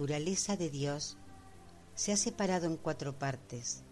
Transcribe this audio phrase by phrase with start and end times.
[0.00, 1.18] Naturaleza de Dios,
[1.94, 3.82] se ha separado en cuatro partes.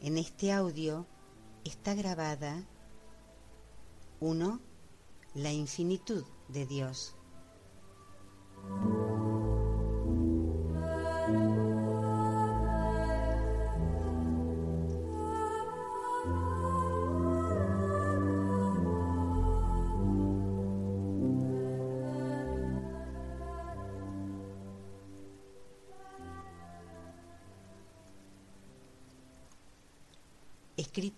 [0.00, 1.06] En este audio
[1.64, 2.66] está grabada
[4.20, 4.58] 1.
[5.34, 7.14] La infinitud de Dios.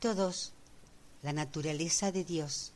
[0.05, 0.53] Escrito 2.
[1.23, 2.73] La naturaleza de Dios.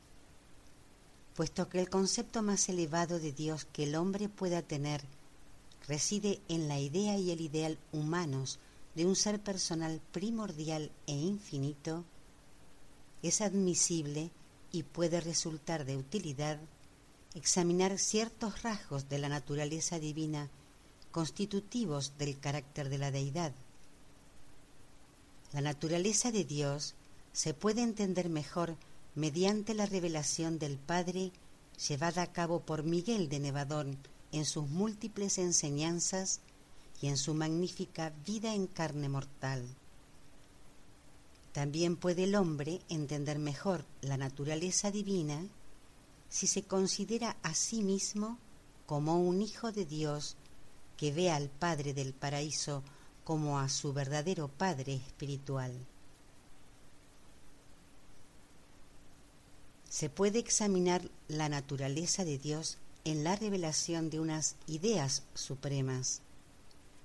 [1.37, 5.03] Puesto que el concepto más elevado de Dios que el hombre pueda tener
[5.87, 8.61] reside en la idea y el ideal humanos
[8.95, 12.03] de un ser personal primordial e infinito,
[13.23, 14.31] es admisible
[14.72, 16.59] y puede resultar de utilidad
[17.34, 20.49] examinar ciertos rasgos de la naturaleza divina
[21.11, 23.53] constitutivos del carácter de la deidad
[25.53, 26.94] la naturaleza de Dios
[27.38, 28.75] se puede entender mejor
[29.15, 31.31] mediante la revelación del Padre
[31.87, 33.97] llevada a cabo por Miguel de Nevadón
[34.32, 36.41] en sus múltiples enseñanzas
[37.00, 39.65] y en su magnífica vida en carne mortal.
[41.53, 45.41] También puede el hombre entender mejor la naturaleza divina
[46.28, 48.37] si se considera a sí mismo
[48.84, 50.34] como un hijo de Dios
[50.97, 52.82] que ve al Padre del paraíso
[53.22, 55.87] como a su verdadero Padre espiritual.
[59.88, 66.21] Se puede examinar la naturaleza de Dios en la revelación de unas ideas supremas.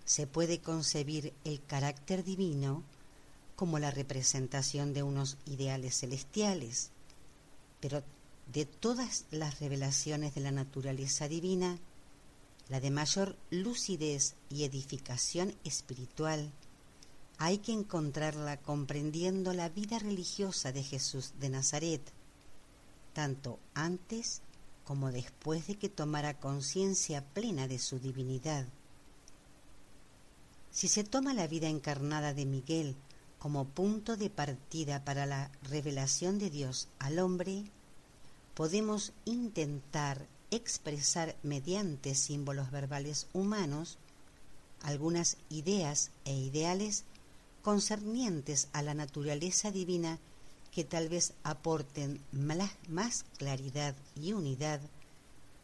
[0.05, 2.83] Se puede concebir el carácter divino
[3.55, 6.89] como la representación de unos ideales celestiales,
[7.79, 8.03] pero
[8.51, 11.79] de todas las revelaciones de la naturaleza divina,
[12.67, 16.51] la de mayor lucidez y edificación espiritual,
[17.37, 22.01] hay que encontrarla comprendiendo la vida religiosa de Jesús de Nazaret,
[23.13, 24.41] tanto antes
[24.83, 28.65] como después de que tomara conciencia plena de su divinidad.
[30.71, 32.95] Si se toma la vida encarnada de Miguel
[33.39, 37.65] como punto de partida para la revelación de Dios al hombre,
[38.55, 43.97] podemos intentar expresar mediante símbolos verbales humanos
[44.81, 47.05] algunas ideas e ideales
[47.61, 50.19] concernientes a la naturaleza divina
[50.73, 54.81] que tal vez aporten más claridad y unidad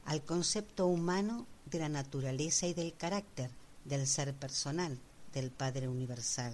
[0.05, 3.49] al concepto humano de la naturaleza y del carácter
[3.85, 4.97] del ser personal
[5.33, 6.53] del Padre Universal.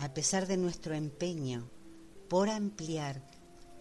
[0.00, 1.68] a pesar de nuestro empeño
[2.28, 3.20] por ampliar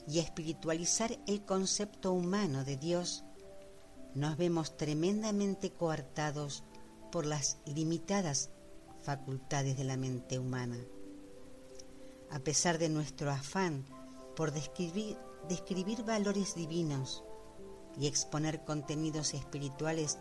[0.05, 3.23] y espiritualizar el concepto humano de Dios,
[4.15, 6.63] nos vemos tremendamente coartados
[7.11, 8.49] por las limitadas
[9.01, 10.77] facultades de la mente humana.
[12.31, 13.85] A pesar de nuestro afán
[14.35, 15.17] por describir,
[15.47, 17.23] describir valores divinos
[17.97, 20.19] y exponer contenidos espirituales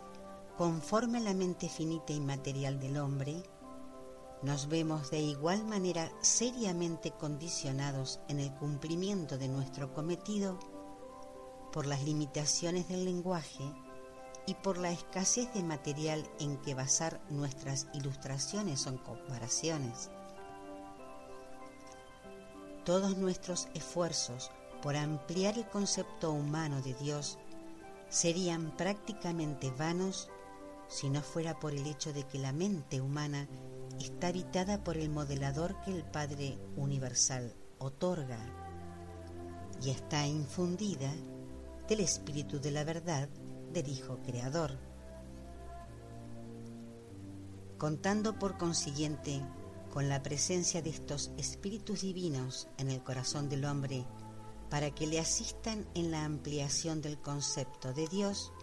[0.57, 3.43] conforme a la mente finita y material del hombre,
[4.41, 10.57] nos vemos de igual manera seriamente condicionados en el cumplimiento de nuestro cometido
[11.71, 13.63] por las limitaciones del lenguaje
[14.49, 20.09] y por la escasez de material en que basar nuestras ilustraciones o comparaciones.
[22.83, 24.49] Todos nuestros esfuerzos
[24.81, 27.37] por ampliar el concepto humano de Dios
[28.09, 30.31] serían prácticamente vanos
[30.87, 33.47] si no fuera por el hecho de que la mente humana
[33.99, 38.39] está habitada por el modelador que el Padre Universal otorga
[39.79, 41.13] y está infundida
[41.87, 43.29] del espíritu de la verdad
[43.73, 44.77] del Hijo Creador.
[47.77, 49.41] Contando por consiguiente
[49.91, 54.05] con la presencia de estos espíritus divinos en el corazón del hombre
[54.69, 58.53] para que le asistan en la ampliación del concepto de Dios,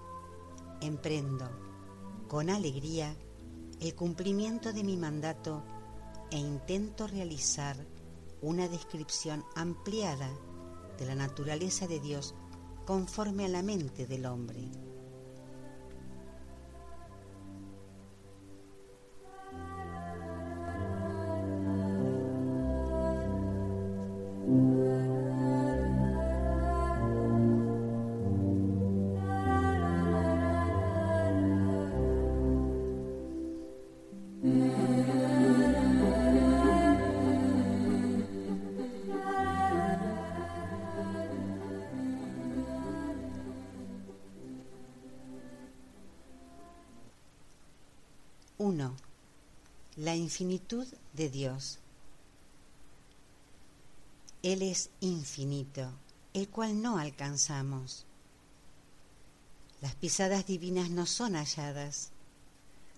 [0.81, 1.51] emprendo
[2.29, 3.17] con alegría
[3.81, 5.65] el cumplimiento de mi mandato
[6.31, 7.77] e intento realizar
[8.41, 10.31] una descripción ampliada
[10.99, 12.35] de la naturaleza de Dios
[12.85, 14.71] conforme a la mente del hombre.
[50.37, 51.79] Infinitud de Dios.
[54.43, 55.91] Él es infinito,
[56.35, 58.05] el cual no alcanzamos.
[59.81, 62.11] Las pisadas divinas no son halladas.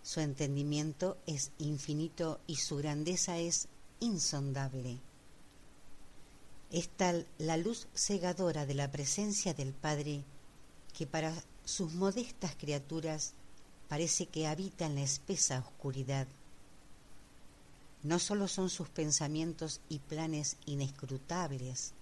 [0.03, 3.69] Su entendimiento es infinito y su grandeza es
[4.01, 4.99] insondable.
[6.73, 10.25] Es tal la luz cegadora de la presencia del Padre
[10.93, 11.33] que para
[11.65, 13.35] sus modestas criaturas
[13.89, 16.27] parece que habita en la espesa oscuridad
[18.03, 21.93] no solo son sus pensamientos y planes inescrutables,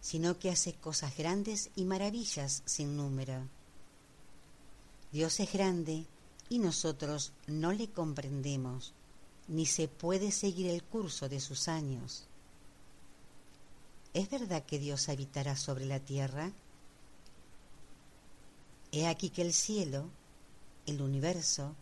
[0.00, 3.48] sino que hace cosas grandes y maravillas sin número.
[5.12, 6.06] Dios es grande
[6.48, 8.94] y nosotros no le comprendemos,
[9.48, 12.26] ni se puede seguir el curso de sus años.
[14.14, 16.52] ¿Es verdad que Dios habitará sobre la tierra?
[18.90, 20.10] He aquí que el cielo,
[20.86, 21.74] el universo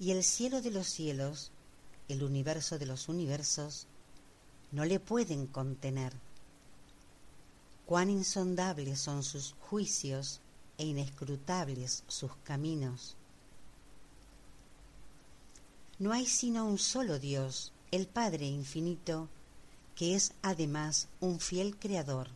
[0.00, 1.51] y el cielo de los cielos
[2.12, 3.86] el universo de los universos,
[4.70, 6.12] no le pueden contener.
[7.86, 10.40] Cuán insondables son sus juicios
[10.78, 13.16] e inescrutables sus caminos.
[15.98, 19.28] No hay sino un solo Dios, el Padre infinito,
[19.94, 22.28] que es además un fiel creador.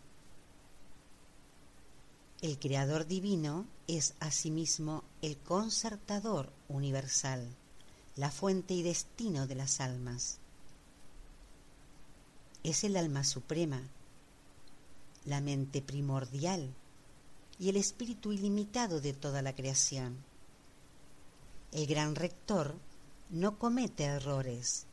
[2.43, 7.49] El creador divino es asimismo el concertador universal
[8.17, 10.39] la fuente y destino de las almas.
[12.63, 13.83] Es el alma suprema,
[15.25, 16.73] la mente primordial
[17.59, 20.17] y el espíritu ilimitado de toda la creación.
[21.73, 22.75] El gran rector
[23.31, 24.87] no comete errores,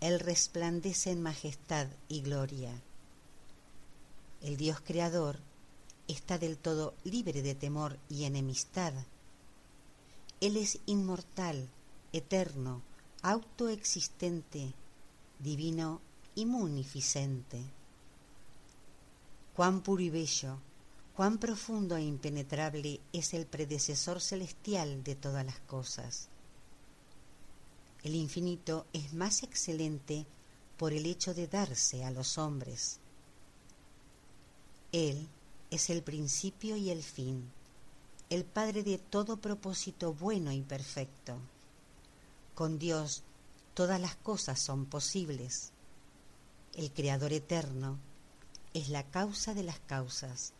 [0.00, 2.72] él resplandece en majestad y gloria.
[4.40, 5.38] El Dios creador
[6.08, 8.94] está del todo libre de temor y enemistad.
[10.40, 11.68] Él es inmortal,
[12.12, 12.82] eterno,
[13.22, 14.72] autoexistente,
[15.38, 16.00] divino
[16.34, 17.62] y munificente.
[19.54, 20.58] Cuán puro y bello,
[21.14, 26.28] cuán profundo e impenetrable es el predecesor celestial de todas las cosas.
[28.02, 30.24] El infinito es más excelente
[30.78, 32.98] por el hecho de darse a los hombres.
[34.92, 35.28] Él
[35.70, 37.50] es el principio y el fin,
[38.30, 41.36] el Padre de todo propósito bueno y perfecto.
[42.60, 43.22] Con Dios
[43.72, 45.72] todas las cosas son posibles.
[46.74, 47.98] El Creador eterno
[48.74, 50.52] es la causa de las causas.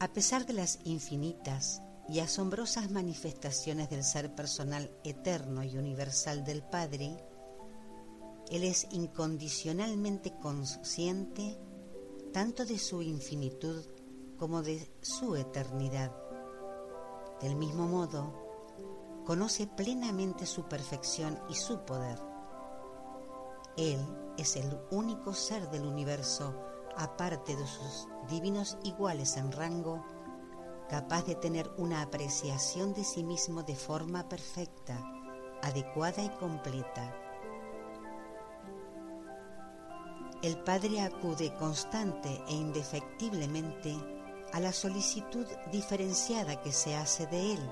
[0.00, 6.62] A pesar de las infinitas y asombrosas manifestaciones del ser personal eterno y universal del
[6.62, 7.22] Padre,
[8.50, 11.58] Él es incondicionalmente consciente
[12.32, 13.84] tanto de su infinitud
[14.38, 16.12] como de su eternidad.
[17.40, 18.32] Del mismo modo,
[19.26, 22.18] conoce plenamente su perfección y su poder.
[23.76, 24.00] Él
[24.38, 26.54] es el único ser del universo,
[26.96, 30.04] aparte de sus divinos iguales en rango,
[30.88, 34.98] capaz de tener una apreciación de sí mismo de forma perfecta,
[35.62, 37.14] adecuada y completa.
[40.42, 44.17] El Padre acude constante e indefectiblemente
[44.52, 47.70] a la solicitud diferenciada que se hace de él,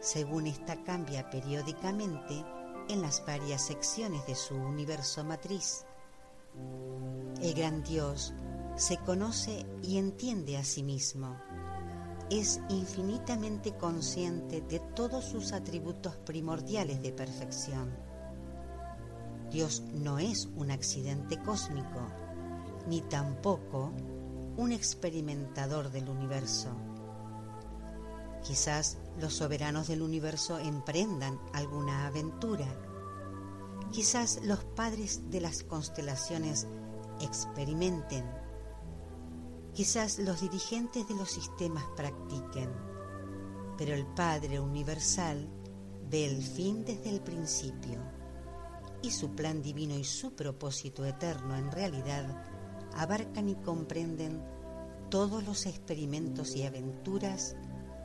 [0.00, 2.44] según ésta cambia periódicamente
[2.88, 5.84] en las varias secciones de su universo matriz.
[7.40, 8.32] El gran Dios
[8.76, 11.36] se conoce y entiende a sí mismo.
[12.30, 17.96] Es infinitamente consciente de todos sus atributos primordiales de perfección.
[19.50, 22.00] Dios no es un accidente cósmico,
[22.86, 23.92] ni tampoco
[24.58, 26.68] un experimentador del universo.
[28.42, 32.66] Quizás los soberanos del universo emprendan alguna aventura.
[33.92, 36.66] Quizás los padres de las constelaciones
[37.20, 38.24] experimenten.
[39.74, 42.70] Quizás los dirigentes de los sistemas practiquen.
[43.76, 45.48] Pero el Padre Universal
[46.10, 48.00] ve el fin desde el principio
[49.02, 52.47] y su plan divino y su propósito eterno en realidad
[52.98, 54.42] abarcan y comprenden
[55.08, 57.56] todos los experimentos y aventuras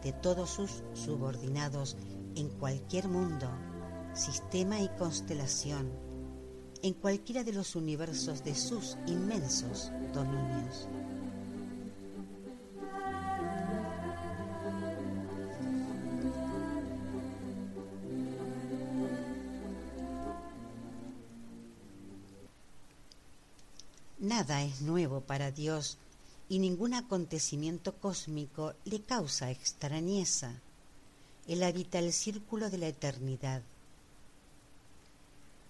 [0.04, 1.98] de todos sus subordinados
[2.36, 3.50] en cualquier mundo,
[4.14, 5.92] sistema y constelación,
[6.84, 10.88] en cualquiera de los universos de sus inmensos dominios.
[24.36, 26.00] Nada es nuevo para Dios
[26.50, 30.56] y ningún acontecimiento cósmico le causa extrañeza.
[31.48, 33.62] Él habita el círculo de la eternidad.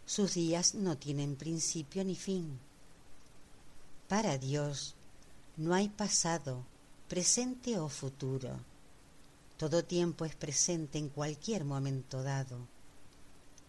[0.05, 2.57] Sus días no tienen principio ni fin.
[4.07, 4.95] Para Dios
[5.57, 6.63] no hay pasado,
[7.09, 8.61] presente o futuro.
[9.57, 12.59] Todo tiempo es presente en cualquier momento dado.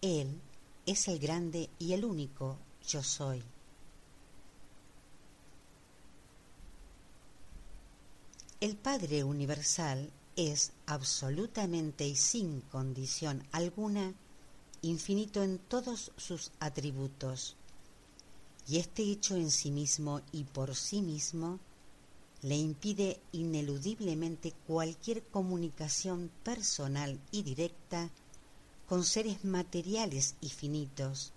[0.01, 0.39] Él
[0.85, 2.55] es el grande y el único
[2.87, 3.43] yo soy.
[8.61, 14.13] El Padre Universal es absolutamente y sin condición alguna
[14.81, 17.57] infinito en todos sus atributos,
[18.65, 21.59] y este hecho en sí mismo y por sí mismo
[22.43, 28.09] le impide ineludiblemente cualquier comunicación personal y directa
[28.87, 31.33] con seres materiales y finitos,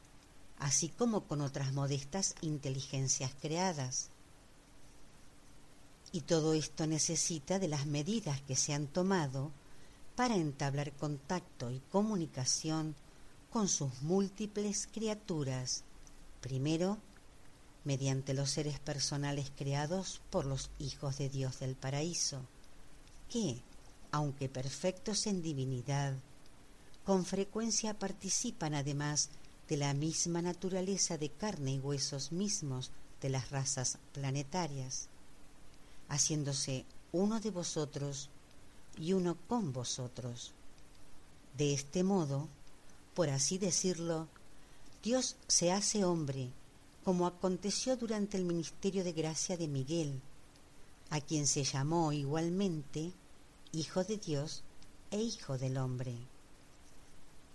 [0.56, 4.10] así como con otras modestas inteligencias creadas.
[6.10, 9.50] Y todo esto necesita de las medidas que se han tomado
[10.16, 12.94] para entablar contacto y comunicación
[13.50, 15.84] con sus múltiples criaturas,
[16.40, 16.98] primero
[17.84, 22.40] mediante los seres personales creados por los hijos de Dios del paraíso,
[23.30, 23.62] que,
[24.10, 26.14] aunque perfectos en divinidad,
[27.04, 29.30] con frecuencia participan además
[29.68, 35.08] de la misma naturaleza de carne y huesos mismos de las razas planetarias
[36.08, 38.28] haciéndose uno de vosotros
[38.98, 40.52] y uno con vosotros.
[41.56, 42.48] De este modo,
[43.14, 44.28] por así decirlo,
[45.02, 46.50] Dios se hace hombre,
[47.04, 50.20] como aconteció durante el ministerio de gracia de Miguel,
[51.10, 53.12] a quien se llamó igualmente
[53.72, 54.62] Hijo de Dios
[55.10, 56.14] e Hijo del Hombre.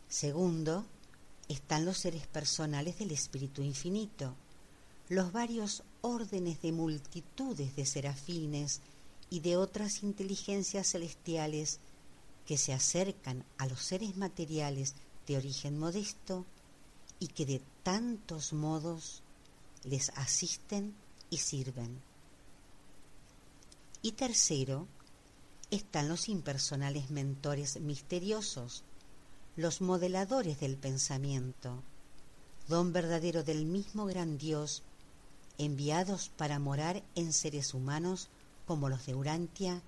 [0.09, 0.85] Segundo,
[1.49, 4.35] están los seres personales del Espíritu Infinito,
[5.09, 8.81] los varios órdenes de multitudes de serafines
[9.29, 11.79] y de otras inteligencias celestiales
[12.45, 14.95] que se acercan a los seres materiales
[15.27, 16.45] de origen modesto
[17.19, 19.23] y que de tantos modos
[19.83, 20.93] les asisten
[21.29, 22.01] y sirven.
[24.01, 24.87] Y tercero,
[25.71, 28.83] están los impersonales mentores misteriosos,
[29.55, 31.81] los modeladores del pensamiento,
[32.67, 34.83] don verdadero del mismo gran Dios
[35.57, 38.29] enviados para morar en seres humanos
[38.65, 39.81] como los de Urantia,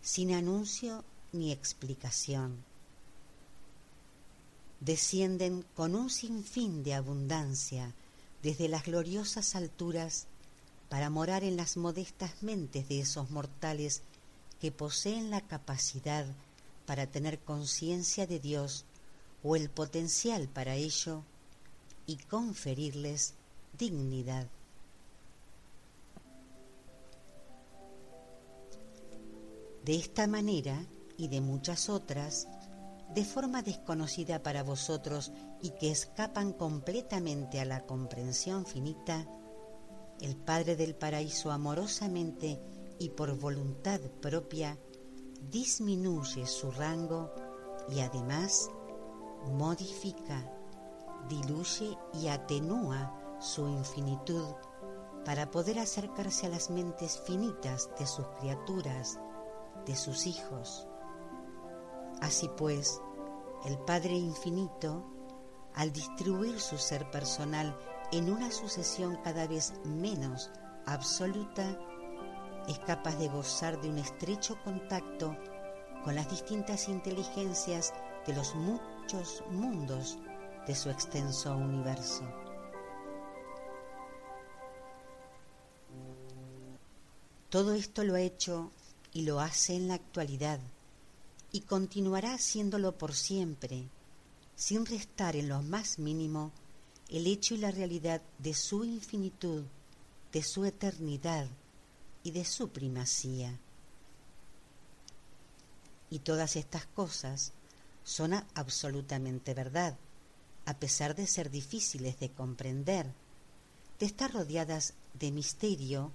[0.00, 2.64] sin anuncio ni explicación.
[4.80, 7.94] Descienden con un sinfín de abundancia
[8.42, 10.26] desde las gloriosas alturas
[10.88, 14.02] para morar en las modestas mentes de esos mortales
[14.60, 16.26] que poseen la capacidad
[16.86, 18.84] para tener conciencia de Dios
[19.42, 21.22] o el potencial para ello
[22.06, 23.34] y conferirles
[23.78, 24.48] dignidad.
[29.84, 30.86] De esta manera
[31.16, 32.46] y de muchas otras,
[33.14, 39.26] de forma desconocida para vosotros y que escapan completamente a la comprensión finita,
[40.20, 42.60] el Padre del Paraíso amorosamente
[43.00, 44.78] y por voluntad propia
[45.50, 47.32] disminuye su rango
[47.88, 48.70] y además
[49.50, 50.48] modifica,
[51.28, 54.54] diluye y atenúa su infinitud
[55.24, 59.18] para poder acercarse a las mentes finitas de sus criaturas
[59.86, 60.86] de sus hijos.
[62.20, 63.00] Así pues,
[63.64, 65.04] el Padre Infinito
[65.74, 67.76] al distribuir su ser personal
[68.12, 70.50] en una sucesión cada vez menos
[70.86, 71.78] absoluta,
[72.68, 75.36] es capaz de gozar de un estrecho contacto
[76.04, 77.92] con las distintas inteligencias
[78.26, 80.18] de los muchos mundos
[80.66, 82.24] de su extenso universo.
[87.48, 88.70] Todo esto lo ha hecho
[89.12, 90.60] y lo hace en la actualidad
[91.52, 93.88] y continuará haciéndolo por siempre,
[94.56, 96.52] sin restar en lo más mínimo
[97.10, 99.64] el hecho y la realidad de su infinitud,
[100.32, 101.46] de su eternidad
[102.22, 103.58] y de su primacía.
[106.08, 107.52] Y todas estas cosas
[108.04, 109.96] son absolutamente verdad,
[110.64, 113.12] a pesar de ser difíciles de comprender,
[113.98, 116.12] de estar rodeadas de misterio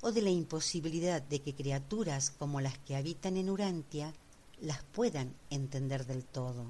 [0.00, 4.12] o de la imposibilidad de que criaturas como las que habitan en Urantia
[4.60, 6.66] las puedan entender del todo.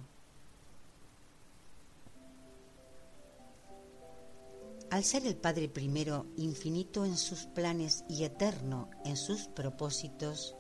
[4.91, 10.57] Al ser el Padre primero infinito en sus planes y eterno en sus propósitos,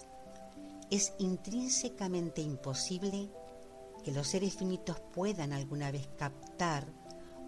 [0.90, 3.30] es intrínsecamente imposible
[4.04, 6.87] que los seres finitos puedan alguna vez captar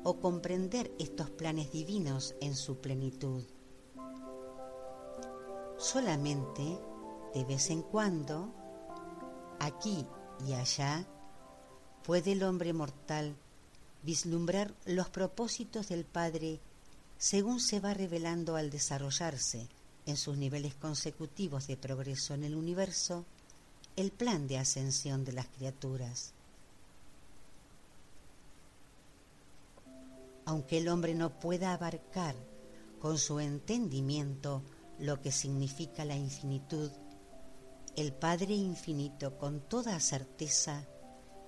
[0.04, 3.44] o comprender estos planes divinos en su plenitud.
[5.80, 6.78] Solamente,
[7.32, 8.52] de vez en cuando,
[9.58, 10.06] aquí
[10.46, 11.06] y allá,
[12.04, 13.34] puede el hombre mortal
[14.02, 16.60] vislumbrar los propósitos del Padre
[17.16, 19.68] según se va revelando al desarrollarse
[20.04, 23.24] en sus niveles consecutivos de progreso en el universo
[23.96, 26.34] el plan de ascensión de las criaturas.
[30.44, 32.34] Aunque el hombre no pueda abarcar
[33.00, 34.62] con su entendimiento
[35.00, 36.90] lo que significa la infinitud,
[37.96, 40.86] el Padre Infinito con toda certeza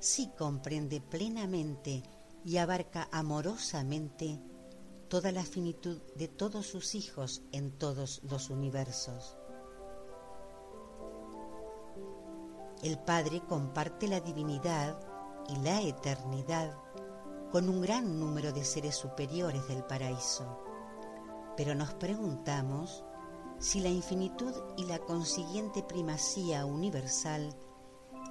[0.01, 2.03] sí comprende plenamente
[2.45, 4.41] y abarca amorosamente
[5.09, 9.37] toda la finitud de todos sus hijos en todos los universos.
[12.83, 14.99] El Padre comparte la divinidad
[15.49, 16.75] y la eternidad
[17.53, 20.59] con un gran número de seres superiores del paraíso.
[21.57, 23.05] Pero nos preguntamos
[23.63, 27.57] si la infinitud y la consiguiente primacía universal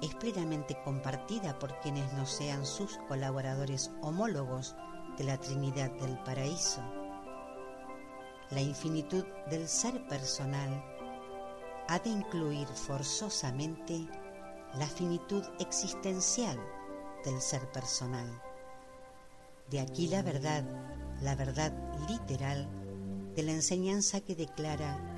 [0.02, 4.76] es plenamente compartida por quienes no sean sus colaboradores homólogos
[5.16, 6.82] de la Trinidad del Paraíso.
[8.50, 10.84] La infinitud del ser personal
[11.88, 14.06] ha de incluir forzosamente
[14.74, 16.60] la finitud existencial
[17.24, 18.28] del ser personal.
[19.70, 20.62] De aquí la verdad,
[21.22, 21.72] la verdad
[22.06, 22.68] literal
[23.34, 25.11] de la enseñanza que declara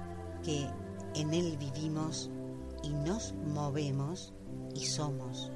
[0.44, 0.68] que
[1.14, 2.30] en Él vivimos
[2.82, 4.32] y nos movemos
[4.74, 5.50] y somos.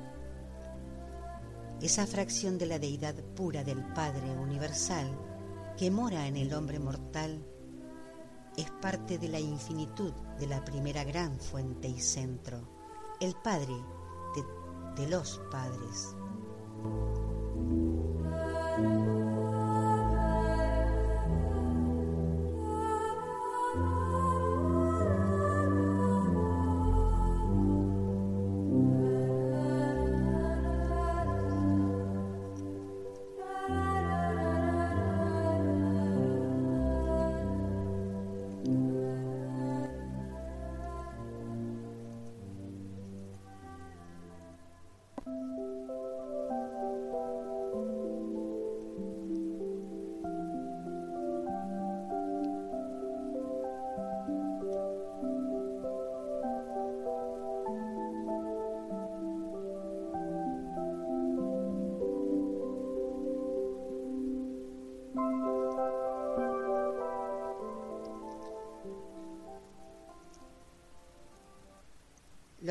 [1.81, 5.07] Esa fracción de la deidad pura del Padre Universal
[5.77, 7.47] que mora en el hombre mortal
[8.57, 12.61] es parte de la infinitud de la primera gran fuente y centro,
[13.21, 13.75] el Padre
[14.35, 16.17] de, de los padres.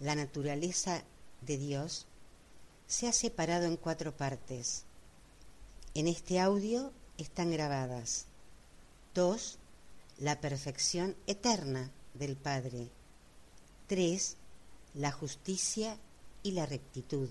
[0.00, 1.02] la naturaleza
[1.40, 2.06] de Dios
[2.86, 4.84] se ha separado en cuatro partes.
[5.94, 8.26] En este audio están grabadas
[9.16, 9.58] dos,
[10.18, 12.90] la perfección eterna del Padre,
[13.86, 14.36] tres,
[14.94, 15.96] la justicia
[16.42, 17.30] y la rectitud.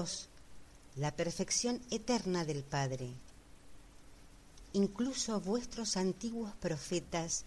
[0.00, 0.28] 2.
[0.96, 3.10] La perfección eterna del Padre.
[4.72, 7.44] Incluso vuestros antiguos profetas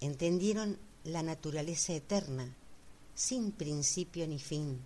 [0.00, 2.54] entendieron la naturaleza eterna,
[3.14, 4.80] sin principio ni fin,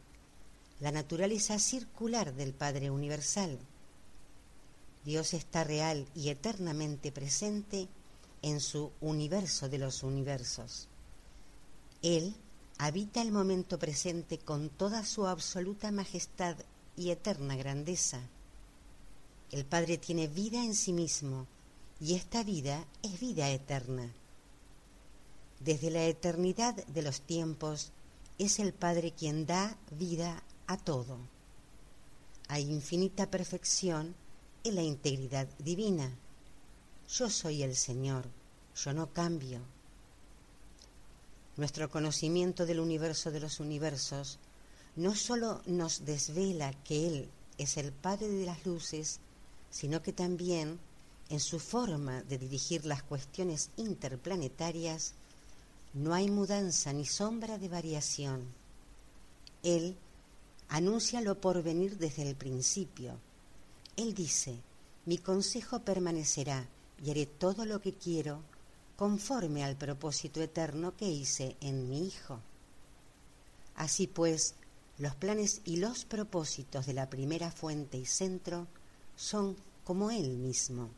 [0.80, 3.60] la naturaleza circular del Padre Universal.
[5.04, 7.86] Dios está real y eternamente presente
[8.42, 10.88] en su universo de los universos.
[12.02, 12.34] Él
[12.78, 16.56] habita el momento presente con toda su absoluta majestad
[16.96, 18.20] y eterna grandeza.
[19.50, 21.46] El Padre tiene vida en sí mismo
[22.00, 24.12] y esta vida es vida eterna.
[25.60, 27.92] Desde la eternidad de los tiempos
[28.38, 31.18] es el Padre quien da vida a todo.
[32.48, 34.14] Hay infinita perfección
[34.64, 36.10] en la integridad divina.
[37.08, 38.26] Yo soy el Señor,
[38.76, 39.60] yo no cambio.
[41.56, 44.38] Nuestro conocimiento del universo de los universos
[44.96, 47.28] no solo nos desvela que Él
[47.58, 49.20] es el Padre de las luces,
[49.70, 50.78] sino que también
[51.28, 55.14] en su forma de dirigir las cuestiones interplanetarias
[55.94, 58.44] no hay mudanza ni sombra de variación.
[59.62, 59.96] Él
[60.68, 63.18] anuncia lo por venir desde el principio.
[63.96, 64.58] Él dice,
[65.06, 66.68] mi consejo permanecerá
[67.04, 68.42] y haré todo lo que quiero
[68.96, 72.40] conforme al propósito eterno que hice en mi Hijo.
[73.76, 74.54] Así pues,
[74.98, 78.68] los planes y los propósitos de la primera fuente y centro
[79.16, 80.90] son como Él mismo,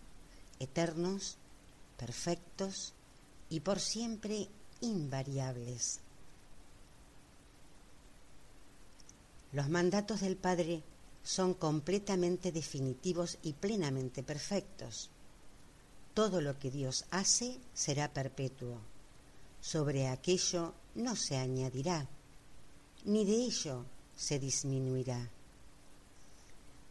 [0.59, 1.39] eternos,
[1.97, 2.95] perfectos
[3.49, 4.49] y por siempre
[4.81, 6.01] invariables.
[9.53, 10.83] Los mandatos del Padre
[11.23, 15.11] son completamente definitivos y plenamente perfectos.
[16.13, 18.79] Todo lo que Dios hace será perpetuo.
[19.61, 22.07] Sobre aquello no se añadirá,
[23.07, 23.85] ni de ello
[24.17, 25.31] se disminuirá.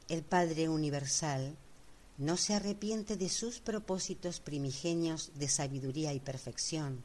[0.08, 1.58] El Padre Universal
[2.18, 7.04] no se arrepiente de sus propósitos primigenios de sabiduría y perfección.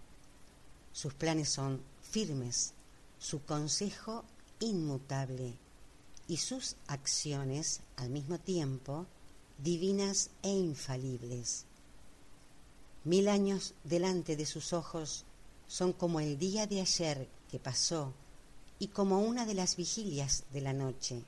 [0.92, 2.72] Sus planes son firmes,
[3.18, 4.24] su consejo
[4.60, 5.54] inmutable
[6.28, 9.06] y sus acciones al mismo tiempo
[9.58, 11.64] divinas e infalibles.
[13.02, 15.24] Mil años delante de sus ojos
[15.66, 18.14] son como el día de ayer que pasó
[18.80, 21.22] y como una de las vigilias de la noche.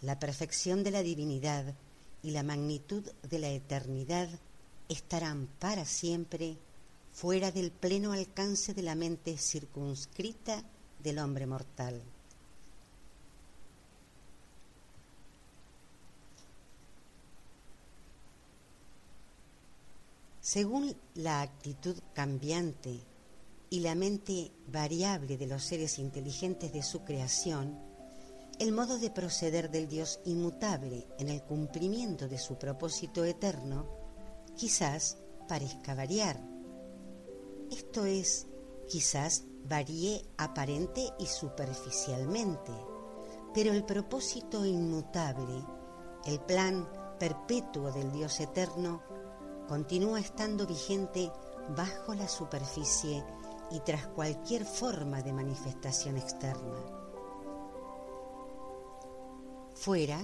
[0.00, 1.74] La perfección de la divinidad
[2.22, 4.28] y la magnitud de la eternidad
[4.88, 6.56] estarán para siempre
[7.12, 10.62] fuera del pleno alcance de la mente circunscrita
[11.02, 12.00] del hombre mortal.
[20.40, 23.00] Según la actitud cambiante
[23.70, 27.78] y la mente variable de los seres inteligentes de su creación,
[28.58, 33.86] el modo de proceder del Dios inmutable en el cumplimiento de su propósito eterno
[34.56, 36.40] quizás parezca variar.
[37.70, 38.46] Esto es,
[38.88, 42.72] quizás varíe aparente y superficialmente,
[43.52, 45.64] pero el propósito inmutable,
[46.24, 49.02] el plan perpetuo del Dios eterno,
[49.68, 51.30] continúa estando vigente
[51.76, 53.24] bajo la superficie
[53.70, 56.76] y tras cualquier forma de manifestación externa.
[59.74, 60.18] Fuera,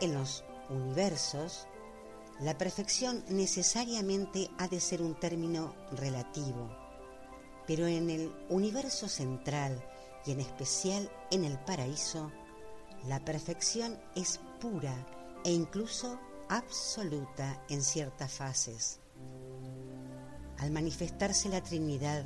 [0.00, 1.68] en los universos,
[2.40, 6.68] la perfección necesariamente ha de ser un término relativo,
[7.66, 9.82] pero en el universo central
[10.26, 12.32] y en especial en el paraíso,
[13.06, 14.94] la perfección es pura
[15.44, 19.00] e incluso absoluta en ciertas fases.
[20.58, 22.24] Al manifestarse la Trinidad,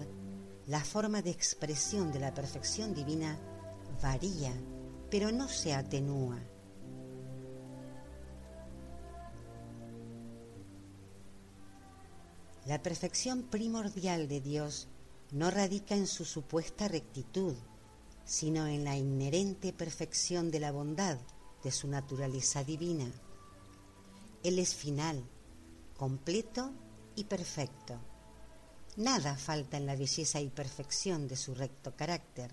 [0.69, 3.39] la forma de expresión de la perfección divina
[4.03, 4.53] varía,
[5.11, 6.39] pero no se atenúa.
[12.67, 14.89] La perfección primordial de Dios
[15.33, 17.55] no radica en su supuesta rectitud,
[18.27, 21.17] sino en la inherente perfección de la bondad
[21.65, 23.11] de su naturaleza divina.
[24.43, 25.25] Él es final,
[25.97, 26.71] completo
[27.17, 27.99] y perfecto.
[28.99, 32.51] Nada falta en la belleza y perfección de su recto carácter.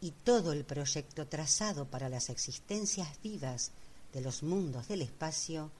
[0.00, 3.70] Y todo el proyecto trazado para las existencias vivas
[4.14, 5.70] de los mundos del espacio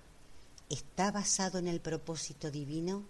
[0.68, 3.02] está basado en el propósito divino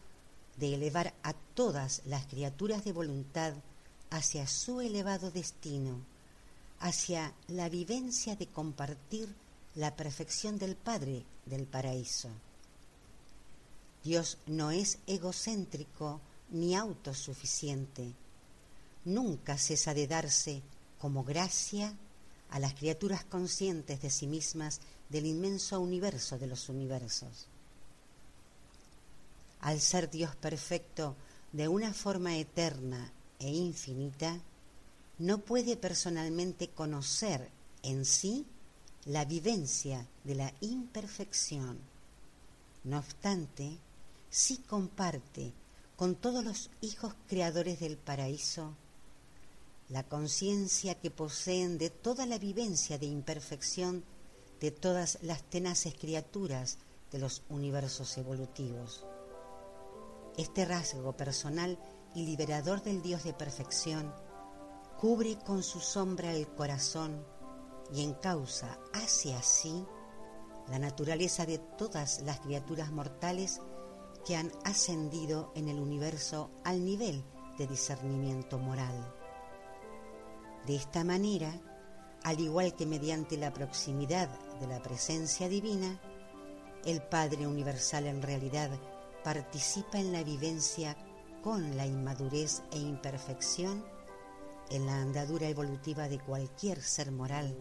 [0.56, 3.54] de elevar a todas las criaturas de voluntad
[4.10, 5.98] hacia su elevado destino,
[6.78, 9.34] hacia la vivencia de compartir
[9.74, 12.28] la perfección del Padre del paraíso.
[14.04, 16.20] Dios no es egocéntrico
[16.52, 18.12] ni autosuficiente.
[19.04, 20.62] Nunca cesa de darse
[20.98, 21.96] como gracia
[22.50, 27.48] a las criaturas conscientes de sí mismas del inmenso universo de los universos.
[29.60, 31.16] Al ser Dios perfecto
[31.52, 34.38] de una forma eterna e infinita,
[35.18, 37.50] no puede personalmente conocer
[37.82, 38.46] en sí
[39.04, 41.78] la vivencia de la imperfección.
[42.84, 43.78] No obstante,
[44.30, 45.52] sí comparte
[46.02, 48.74] con todos los hijos creadores del paraíso
[49.88, 54.02] la conciencia que poseen de toda la vivencia de imperfección
[54.58, 56.78] de todas las tenaces criaturas
[57.12, 59.06] de los universos evolutivos.
[60.36, 61.78] Este rasgo personal
[62.16, 64.12] y liberador del Dios de perfección
[64.98, 67.24] cubre con su sombra el corazón
[67.94, 69.86] y encausa hacia sí
[70.68, 73.60] la naturaleza de todas las criaturas mortales
[74.24, 77.24] que han ascendido en el universo al nivel
[77.58, 79.14] de discernimiento moral.
[80.66, 81.52] De esta manera,
[82.22, 84.28] al igual que mediante la proximidad
[84.60, 86.00] de la presencia divina,
[86.84, 88.70] el Padre Universal en realidad
[89.24, 90.96] participa en la vivencia
[91.42, 93.84] con la inmadurez e imperfección
[94.70, 97.56] en la andadura evolutiva de cualquier ser moral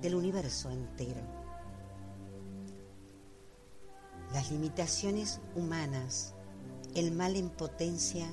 [0.00, 1.45] del universo entero.
[4.32, 6.34] Las limitaciones humanas,
[6.94, 8.28] el mal en potencia,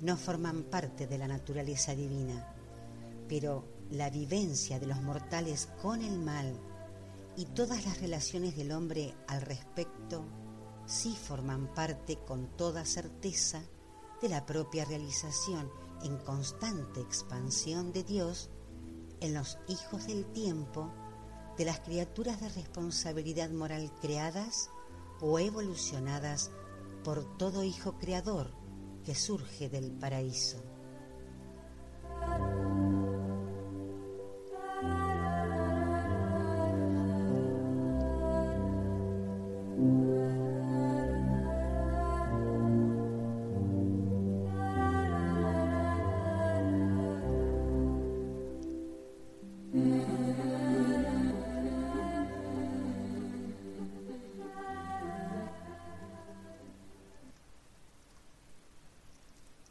[0.00, 2.54] no forman parte de la naturaleza divina,
[3.28, 6.58] pero la vivencia de los mortales con el mal
[7.36, 10.24] y todas las relaciones del hombre al respecto
[10.86, 13.62] sí forman parte con toda certeza
[14.22, 15.70] de la propia realización
[16.02, 18.50] en constante expansión de Dios
[19.20, 20.90] en los hijos del tiempo,
[21.58, 24.70] de las criaturas de responsabilidad moral creadas
[25.20, 26.50] o evolucionadas
[27.04, 28.52] por todo hijo creador
[29.04, 30.69] que surge del paraíso.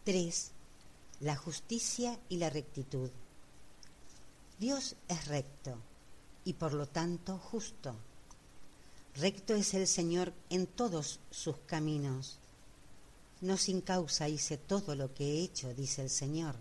[0.09, 0.51] 3.
[1.19, 3.11] La justicia y la rectitud.
[4.57, 5.77] Dios es recto
[6.43, 7.93] y por lo tanto justo.
[9.17, 12.39] Recto es el Señor en todos sus caminos.
[13.41, 16.55] No sin causa hice todo lo que he hecho, dice el Señor.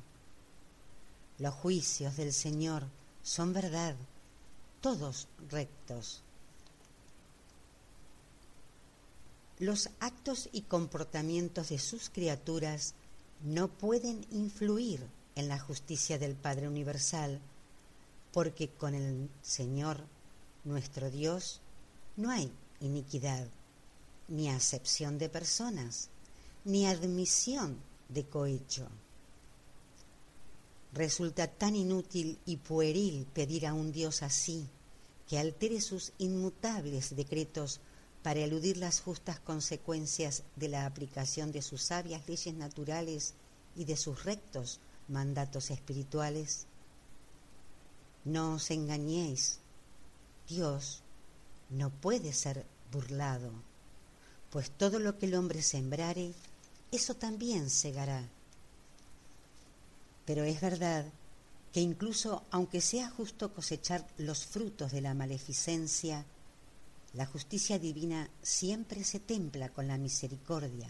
[1.38, 2.84] Los juicios del Señor
[3.22, 3.96] son verdad,
[4.82, 6.20] todos rectos.
[9.58, 12.92] Los actos y comportamientos de sus criaturas
[13.44, 17.40] no pueden influir en la justicia del Padre Universal,
[18.32, 20.04] porque con el Señor,
[20.64, 21.60] nuestro Dios,
[22.16, 23.46] no hay iniquidad,
[24.28, 26.08] ni acepción de personas,
[26.64, 28.88] ni admisión de cohecho.
[30.92, 34.66] Resulta tan inútil y pueril pedir a un Dios así,
[35.28, 37.80] que altere sus inmutables decretos
[38.28, 43.32] para eludir las justas consecuencias de la aplicación de sus sabias leyes naturales
[43.74, 46.66] y de sus rectos mandatos espirituales?
[48.26, 49.60] No os engañéis,
[50.46, 51.00] Dios
[51.70, 53.50] no puede ser burlado,
[54.50, 56.34] pues todo lo que el hombre sembrare,
[56.92, 58.28] eso también segará.
[60.26, 61.06] Pero es verdad
[61.72, 66.26] que incluso aunque sea justo cosechar los frutos de la maleficencia,
[67.18, 70.88] la justicia divina siempre se templa con la misericordia.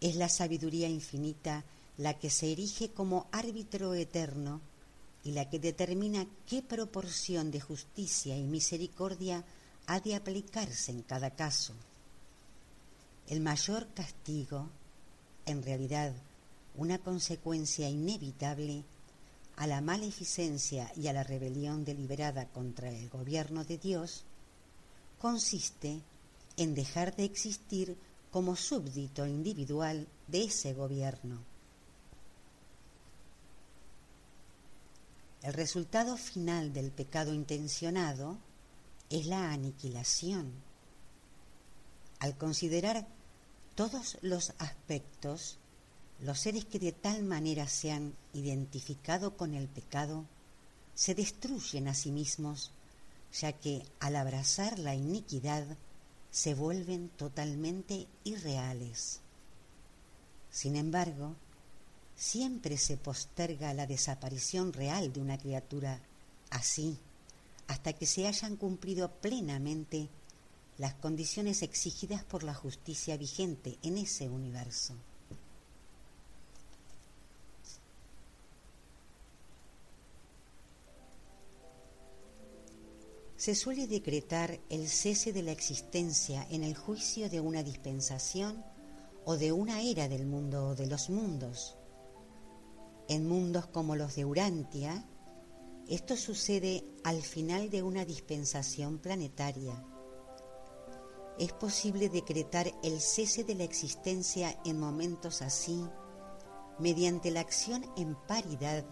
[0.00, 1.64] Es la sabiduría infinita
[1.98, 4.60] la que se erige como árbitro eterno
[5.24, 9.44] y la que determina qué proporción de justicia y misericordia
[9.88, 11.74] ha de aplicarse en cada caso.
[13.26, 14.68] El mayor castigo,
[15.46, 16.12] en realidad
[16.76, 18.84] una consecuencia inevitable
[19.56, 24.24] a la maleficencia y a la rebelión deliberada contra el gobierno de Dios,
[25.18, 26.00] consiste
[26.56, 27.96] en dejar de existir
[28.30, 31.38] como súbdito individual de ese gobierno.
[35.42, 38.38] El resultado final del pecado intencionado
[39.10, 40.52] es la aniquilación.
[42.18, 43.06] Al considerar
[43.74, 45.58] todos los aspectos,
[46.20, 50.24] los seres que de tal manera se han identificado con el pecado
[50.94, 52.70] se destruyen a sí mismos
[53.40, 55.64] ya que al abrazar la iniquidad
[56.30, 59.20] se vuelven totalmente irreales.
[60.50, 61.34] Sin embargo,
[62.16, 66.00] siempre se posterga la desaparición real de una criatura
[66.50, 66.98] así
[67.66, 70.08] hasta que se hayan cumplido plenamente
[70.78, 74.94] las condiciones exigidas por la justicia vigente en ese universo.
[83.44, 88.64] Se suele decretar el cese de la existencia en el juicio de una dispensación
[89.26, 91.76] o de una era del mundo o de los mundos.
[93.06, 95.06] En mundos como los de Urantia,
[95.90, 99.84] esto sucede al final de una dispensación planetaria.
[101.38, 105.84] Es posible decretar el cese de la existencia en momentos así
[106.78, 108.86] mediante la acción en paridad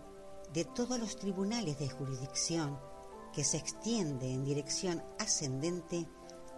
[0.52, 2.91] de todos los tribunales de jurisdicción
[3.32, 6.06] que se extiende en dirección ascendente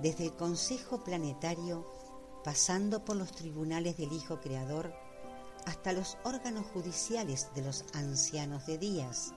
[0.01, 1.87] desde el Consejo Planetario,
[2.43, 4.93] pasando por los tribunales del Hijo Creador,
[5.67, 9.33] hasta los órganos judiciales de los ancianos de días.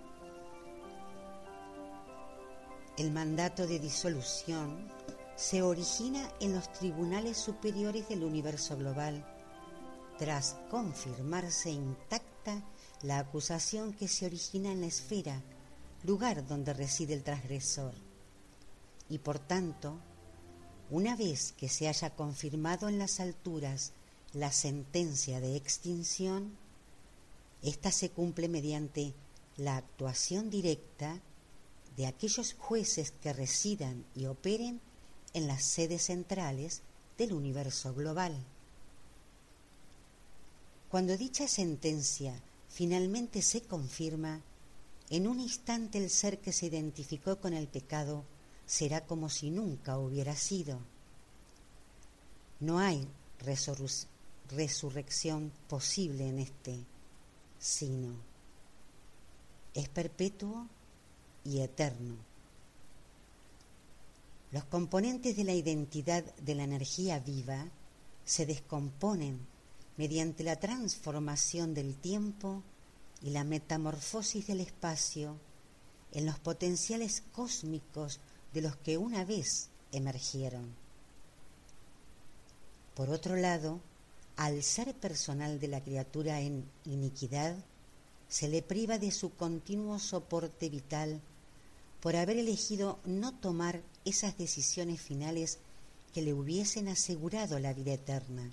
[2.98, 4.92] El mandato de disolución
[5.36, 9.24] se origina en los tribunales superiores del universo global,
[10.18, 12.64] tras confirmarse intacta
[13.04, 15.44] la acusación que se origina en la esfera
[16.08, 17.94] lugar donde reside el transgresor.
[19.10, 20.00] Y por tanto,
[20.90, 23.92] una vez que se haya confirmado en las alturas
[24.34, 26.58] la sentencia de extinción,
[27.62, 29.14] ésta se cumple mediante
[29.58, 31.20] la actuación directa
[31.98, 34.80] de aquellos jueces que residan y operen
[35.34, 36.84] en las sedes centrales
[37.18, 38.34] del universo global.
[40.90, 44.42] Cuando dicha sentencia finalmente se confirma,
[45.10, 48.26] en un instante el ser que se identificó con el pecado
[48.66, 50.80] será como si nunca hubiera sido.
[52.60, 53.08] No hay
[54.50, 56.78] resurrección posible en este,
[57.60, 58.16] sino
[59.74, 60.68] es perpetuo
[61.46, 62.16] y eterno.
[64.52, 67.68] Los componentes de la identidad de la energía viva
[68.26, 69.40] se descomponen
[69.98, 72.64] mediante la transformación del tiempo
[73.22, 75.38] y la metamorfosis del espacio
[76.12, 78.20] en los potenciales cósmicos
[78.54, 80.76] de los que una vez emergieron.
[82.96, 83.80] Por otro lado,
[84.36, 87.56] al ser personal de la criatura en iniquidad,
[88.28, 91.22] se le priva de su continuo soporte vital
[92.02, 95.60] por haber elegido no tomar esas decisiones finales
[96.14, 98.52] que le hubiesen asegurado la vida eterna.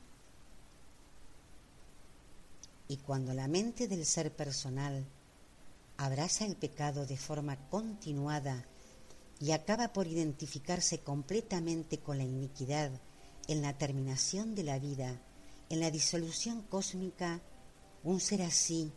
[2.88, 5.06] Y cuando la mente del ser personal
[5.96, 8.66] abraza el pecado de forma continuada
[9.40, 12.90] y acaba por identificarse completamente con la iniquidad
[13.48, 15.20] en la terminación de la vida,
[15.68, 17.40] en la disolución cósmica,
[18.02, 18.92] un ser así,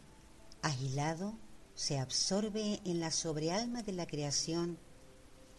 [0.61, 1.37] agilado,
[1.75, 4.77] se absorbe en la sobrealma de la creación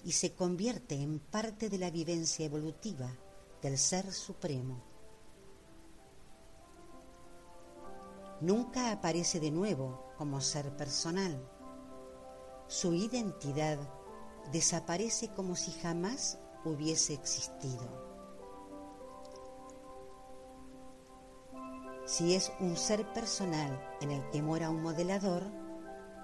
[0.05, 3.14] y se convierte en parte de la vivencia evolutiva
[3.62, 4.88] del Ser Supremo.
[8.40, 11.40] Nunca aparece de nuevo como ser personal.
[12.66, 13.79] Su identidad
[14.53, 18.09] desaparece como si jamás hubiese existido.
[22.07, 25.42] Si es un ser personal en el que muera un modelador,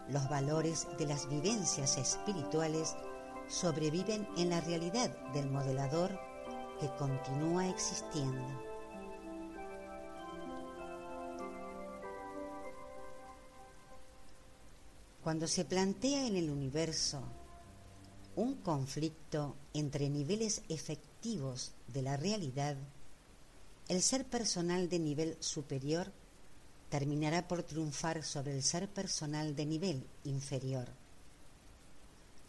[0.09, 2.97] los valores de las vivencias espirituales
[3.49, 6.19] sobreviven en la realidad del modelador
[6.81, 8.64] que continúa existiendo.
[15.25, 17.23] Cuando se plantea en el universo
[18.37, 22.77] un conflicto entre niveles efectivos de la realidad,
[23.89, 26.13] el ser personal de nivel superior
[26.91, 30.89] terminará por triunfar sobre el ser personal de nivel inferior.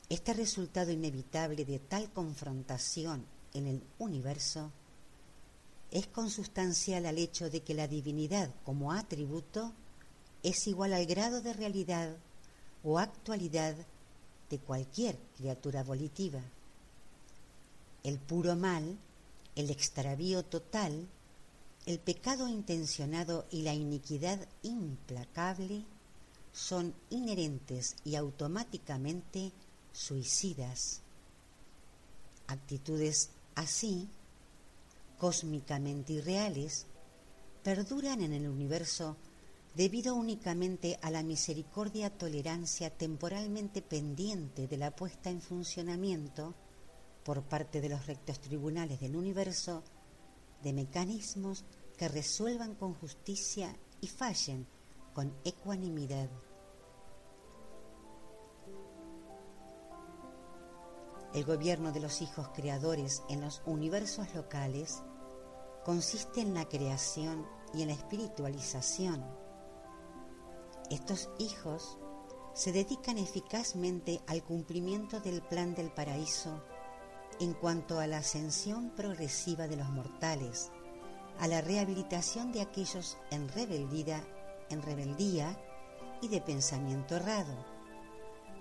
[0.09, 4.69] Este resultado inevitable de tal confrontación en el universo
[5.91, 9.71] es consustancial al hecho de que la divinidad como atributo
[10.43, 12.17] es igual al grado de realidad
[12.85, 13.75] o actualidad
[14.49, 16.41] de cualquier criatura volitiva.
[18.03, 18.97] El puro mal,
[19.55, 21.07] el extravío total,
[21.87, 25.83] el pecado intencionado y la iniquidad implacable
[26.53, 29.51] son inherentes y automáticamente
[29.91, 31.01] suicidas.
[32.47, 34.07] Actitudes así,
[35.17, 36.85] cósmicamente irreales,
[37.63, 39.17] perduran en el universo
[39.75, 46.55] debido únicamente a la misericordia tolerancia temporalmente pendiente de la puesta en funcionamiento
[47.23, 49.83] por parte de los rectos tribunales del universo
[50.63, 51.65] de mecanismos
[51.97, 54.65] que resuelvan con justicia y fallen
[55.13, 56.29] con ecuanimidad.
[61.33, 65.03] El gobierno de los hijos creadores en los universos locales
[65.83, 69.44] consiste en la creación y en la espiritualización.
[70.89, 71.97] Estos hijos
[72.53, 76.63] se dedican eficazmente al cumplimiento del plan del paraíso
[77.39, 80.71] en cuanto a la ascensión progresiva de los mortales,
[81.39, 84.23] a la rehabilitación de aquellos en rebeldía,
[84.69, 85.59] en rebeldía
[86.21, 87.65] y de pensamiento errado.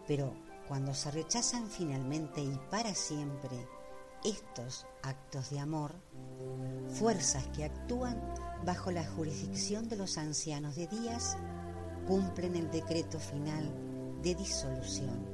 [0.09, 0.35] Pero
[0.67, 3.69] cuando se rechazan finalmente y para siempre
[4.25, 5.95] estos actos de amor,
[6.99, 8.19] fuerzas que actúan
[8.65, 11.37] bajo la jurisdicción de los ancianos de días
[12.07, 13.71] cumplen el decreto final
[14.23, 15.34] de disolución.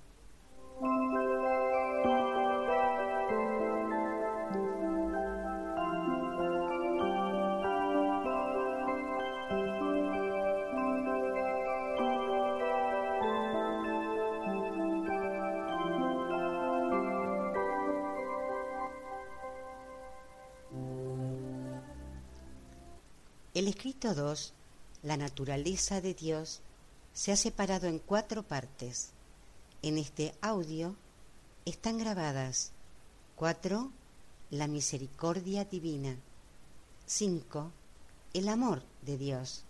[23.61, 24.53] El escrito 2,
[25.03, 26.61] la naturaleza de Dios,
[27.13, 29.11] se ha separado en cuatro partes.
[29.83, 30.95] En este audio
[31.65, 32.71] están grabadas
[33.35, 33.91] 4.
[34.49, 36.15] La misericordia divina.
[37.05, 37.71] 5.
[38.33, 39.63] El amor de Dios.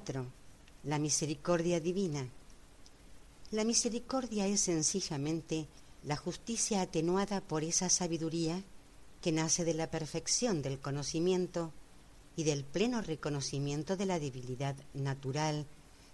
[0.00, 0.24] 4.
[0.84, 2.26] La misericordia divina.
[3.50, 5.66] La misericordia es sencillamente
[6.04, 8.64] la justicia atenuada por esa sabiduría
[9.20, 11.70] que nace de la perfección del conocimiento
[12.34, 15.66] y del pleno reconocimiento de la debilidad natural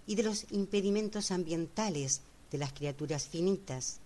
[0.04, 4.00] y de los impedimentos ambientales de las criaturas finitas.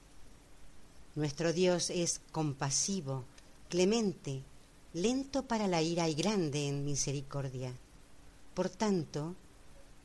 [1.15, 3.25] Nuestro Dios es compasivo,
[3.71, 4.43] clemente,
[4.93, 7.73] lento para la ira y grande en misericordia.
[8.53, 9.37] Por tanto,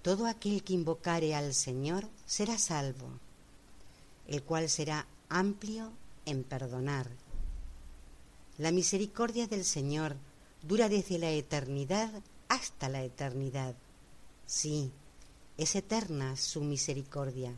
[0.06, 3.10] todo aquel que invocare al Señor será salvo,
[4.28, 5.91] el cual será amplio
[6.28, 7.10] en perdonar.
[8.60, 10.16] La misericordia del Señor
[10.62, 12.12] dura desde la eternidad
[12.49, 13.74] hasta la eternidad.
[14.45, 14.91] Sí,
[15.58, 17.56] es eterna su misericordia.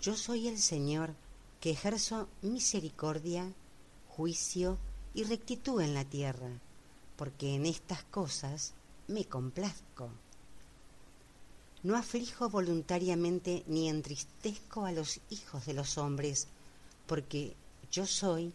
[0.00, 1.14] Yo soy el Señor
[1.60, 3.52] que ejerzo misericordia,
[4.10, 4.78] juicio
[5.14, 6.60] y rectitud en la tierra,
[7.16, 8.72] porque en estas cosas
[9.08, 10.12] me complazco
[11.86, 16.48] no aflijo voluntariamente ni entristezco a los hijos de los hombres,
[17.06, 17.54] porque
[17.92, 18.52] yo soy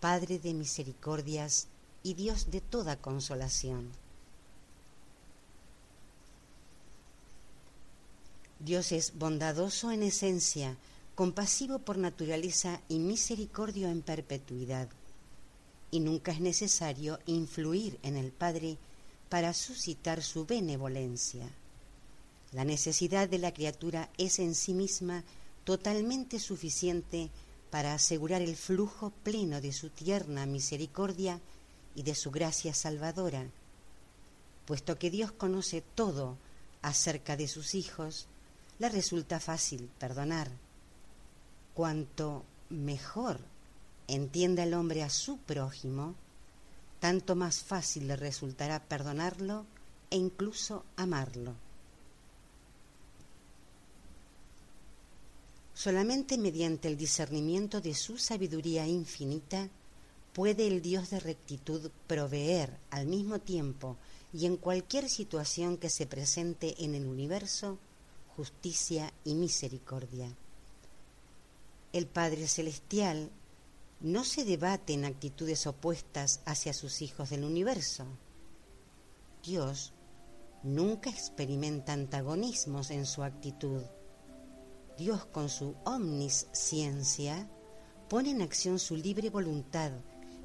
[0.00, 1.66] Padre de misericordias
[2.02, 3.90] y Dios de toda consolación.
[8.60, 10.78] Dios es bondadoso en esencia,
[11.14, 14.88] compasivo por naturaleza y misericordio en perpetuidad.
[15.90, 18.78] Y nunca es necesario influir en el Padre
[19.28, 21.46] para suscitar su benevolencia.
[22.54, 25.24] La necesidad de la criatura es en sí misma
[25.64, 27.30] totalmente suficiente
[27.68, 31.40] para asegurar el flujo pleno de su tierna misericordia
[31.96, 33.44] y de su gracia salvadora.
[34.66, 36.38] Puesto que Dios conoce todo
[36.80, 38.28] acerca de sus hijos,
[38.78, 40.48] le resulta fácil perdonar.
[41.74, 43.40] Cuanto mejor
[44.06, 46.14] entienda el hombre a su prójimo,
[47.00, 49.66] tanto más fácil le resultará perdonarlo
[50.10, 51.56] e incluso amarlo.
[55.74, 59.68] Solamente mediante el discernimiento de su sabiduría infinita
[60.32, 63.96] puede el Dios de rectitud proveer al mismo tiempo
[64.32, 67.78] y en cualquier situación que se presente en el universo
[68.36, 70.34] justicia y misericordia.
[71.92, 73.30] El Padre Celestial
[74.00, 78.04] no se debate en actitudes opuestas hacia sus hijos del universo.
[79.44, 79.92] Dios
[80.64, 83.82] nunca experimenta antagonismos en su actitud.
[84.96, 87.50] Dios con su omnisciencia
[88.08, 89.90] pone en acción su libre voluntad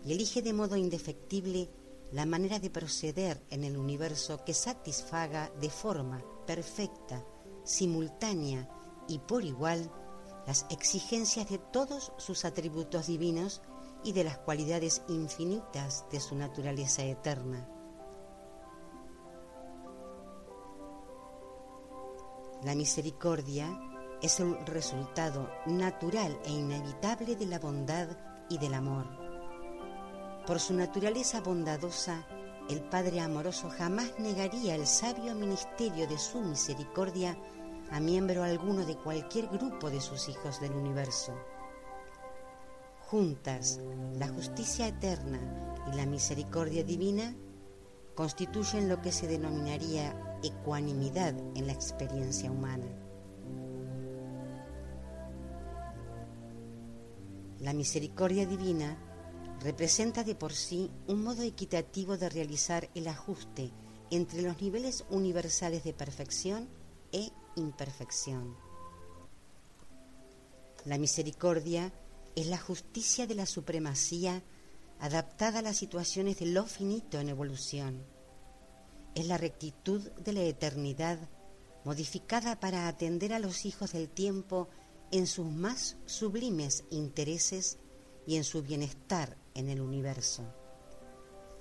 [0.04, 1.70] y elige de modo indefectible
[2.12, 7.24] la manera de proceder en el universo que satisfaga de forma perfecta,
[7.64, 8.68] simultánea
[9.08, 9.92] y por igual
[10.48, 13.62] las exigencias de todos sus atributos divinos
[14.04, 17.70] y de las cualidades infinitas de su naturaleza eterna.
[22.64, 23.89] La misericordia
[24.22, 28.08] es el resultado natural e inevitable de la bondad
[28.50, 29.06] y del amor.
[30.46, 32.26] Por su naturaleza bondadosa,
[32.70, 37.38] el Padre amoroso jamás negaría el sabio ministerio de su misericordia
[37.92, 41.34] a miembro alguno de cualquier grupo de sus hijos del universo.
[43.08, 43.80] Juntas,
[44.14, 45.40] la justicia eterna
[45.92, 47.36] y la misericordia divina
[48.14, 52.86] constituyen lo que se denominaría ecuanimidad en la experiencia humana.
[57.60, 58.98] La misericordia divina
[59.62, 63.72] representa de por sí un modo equitativo de realizar el ajuste
[64.12, 66.70] entre los niveles universales de perfección
[67.12, 68.56] e imperfección.
[70.86, 71.92] La misericordia
[72.36, 74.42] es la justicia de la supremacía
[75.00, 78.06] adaptada a las situaciones de lo finito en evolución.
[79.16, 81.20] Es la rectitud de la eternidad
[81.84, 84.70] modificada para atender a los hijos del tiempo
[85.12, 87.78] en sus más sublimes intereses
[88.26, 90.44] y en su bienestar en el universo.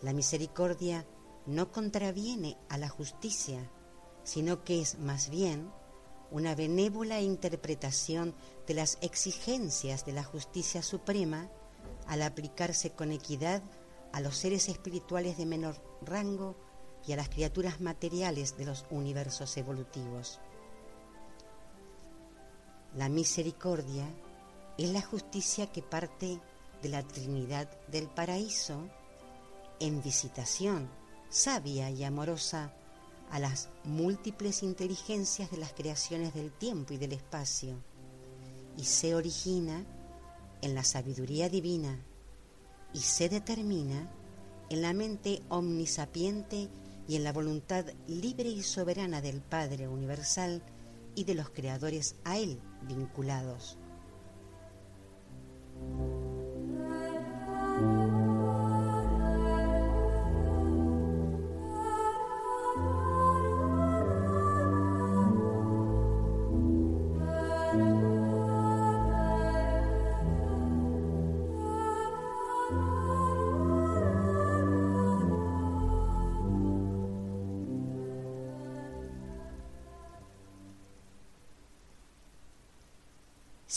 [0.03, 1.07] La misericordia
[1.47, 3.71] no contraviene a la justicia,
[4.23, 5.71] sino que es más bien
[6.31, 8.35] una benévola interpretación
[8.67, 11.51] de las exigencias de la justicia suprema
[12.07, 13.63] al aplicarse con equidad
[14.13, 16.57] a los seres espirituales de menor rango
[17.07, 20.41] y a las criaturas materiales de los universos evolutivos.
[22.97, 24.07] La misericordia
[24.79, 26.41] es la justicia que parte
[26.83, 28.89] de la Trinidad del Paraíso
[29.81, 30.89] en visitación
[31.29, 32.73] sabia y amorosa
[33.31, 37.77] a las múltiples inteligencias de las creaciones del tiempo y del espacio
[38.77, 39.85] y se origina
[40.63, 41.99] en la sabiduría divina
[42.95, 44.11] y se determina
[44.71, 46.69] en la mente omnisapiente
[47.07, 50.63] y en la voluntad libre y soberana del Padre Universal
[51.19, 53.77] y de los creadores a Él vinculados.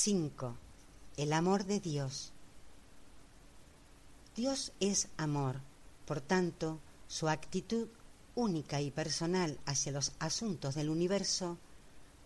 [0.03, 0.57] 5.
[1.15, 2.31] El amor de Dios.
[4.35, 5.61] Dios es amor,
[6.07, 7.87] por tanto, su actitud
[8.33, 11.59] única y personal hacia los asuntos del universo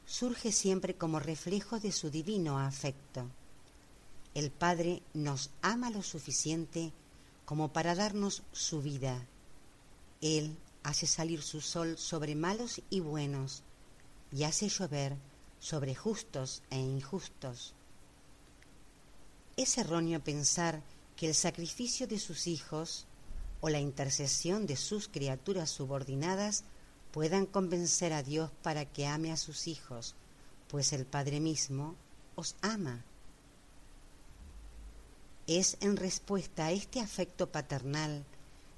[0.06, 3.28] surge siempre como reflejo de su divino afecto.
[4.36, 6.94] El Padre nos ama lo suficiente
[7.44, 9.28] como para darnos su vida.
[10.22, 13.64] Él hace salir su sol sobre malos y buenos
[14.32, 15.18] y hace llover
[15.60, 17.74] sobre justos e injustos.
[19.58, 20.82] Es erróneo pensar
[21.16, 23.06] que el sacrificio de sus hijos
[23.62, 26.64] o la intercesión de sus criaturas subordinadas
[27.12, 30.16] puedan convencer a Dios para que ame a sus hijos,
[30.68, 31.96] pues el Padre mismo
[32.36, 33.06] os ama.
[35.48, 38.26] Es en respuesta a este afecto paternal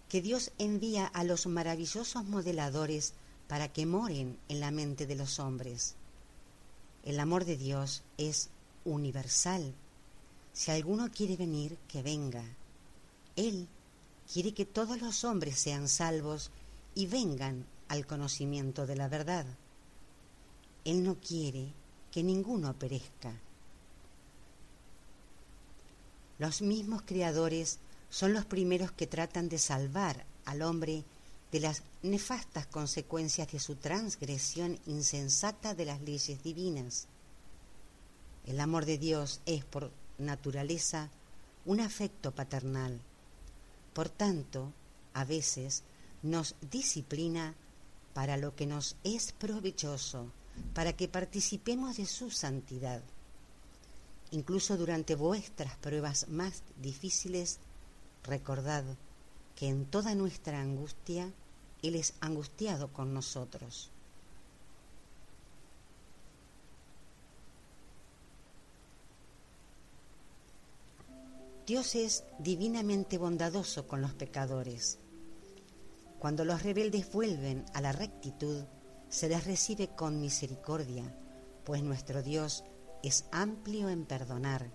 [0.09, 3.13] que Dios envía a los maravillosos modeladores
[3.47, 5.95] para que moren en la mente de los hombres.
[7.07, 8.49] El amor de Dios es
[8.83, 9.73] universal.
[10.51, 12.43] Si alguno quiere venir, que venga.
[13.37, 13.69] Él
[14.29, 16.51] quiere que todos los hombres sean salvos
[16.95, 19.45] y vengan al conocimiento de la verdad.
[20.83, 21.71] Él no quiere
[22.11, 23.31] que ninguno perezca.
[26.39, 27.79] Los mismos creadores
[28.09, 31.05] son los primeros que tratan de salvar al hombre
[31.51, 37.07] de las nefastas consecuencias de su transgresión insensata de las leyes divinas.
[38.45, 41.09] El amor de Dios es por naturaleza
[41.65, 42.99] un afecto paternal.
[43.93, 44.73] Por tanto,
[45.13, 45.83] a veces
[46.21, 47.55] nos disciplina
[48.13, 50.31] para lo que nos es provechoso,
[50.73, 53.01] para que participemos de su santidad.
[54.31, 57.59] Incluso durante vuestras pruebas más difíciles,
[58.23, 58.83] recordad
[59.57, 61.33] que en toda nuestra angustia
[61.81, 63.89] Él es angustiado con nosotros.
[71.65, 74.99] Dios es divinamente bondadoso con los pecadores.
[76.19, 78.63] Cuando los rebeldes vuelven a la rectitud,
[79.09, 81.17] se les recibe con misericordia,
[81.65, 82.63] pues nuestro Dios
[83.01, 84.71] es amplio en perdonar.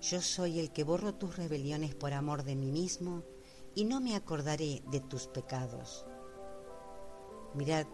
[0.00, 3.22] Yo soy el que borro tus rebeliones por amor de mí mismo
[3.74, 6.06] y no me acordaré de tus pecados.
[7.54, 7.86] Mirad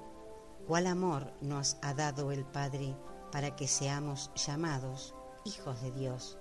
[0.66, 2.96] cuál amor nos ha dado el Padre
[3.32, 5.14] para que seamos llamados
[5.44, 6.38] hijos de Dios.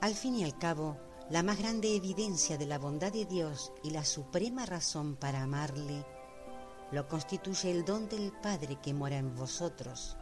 [0.00, 0.96] Al fin y al cabo,
[1.30, 6.06] la más grande evidencia de la bondad de Dios y la suprema razón para amarle
[6.92, 10.16] lo constituye el don del Padre que mora en vosotros.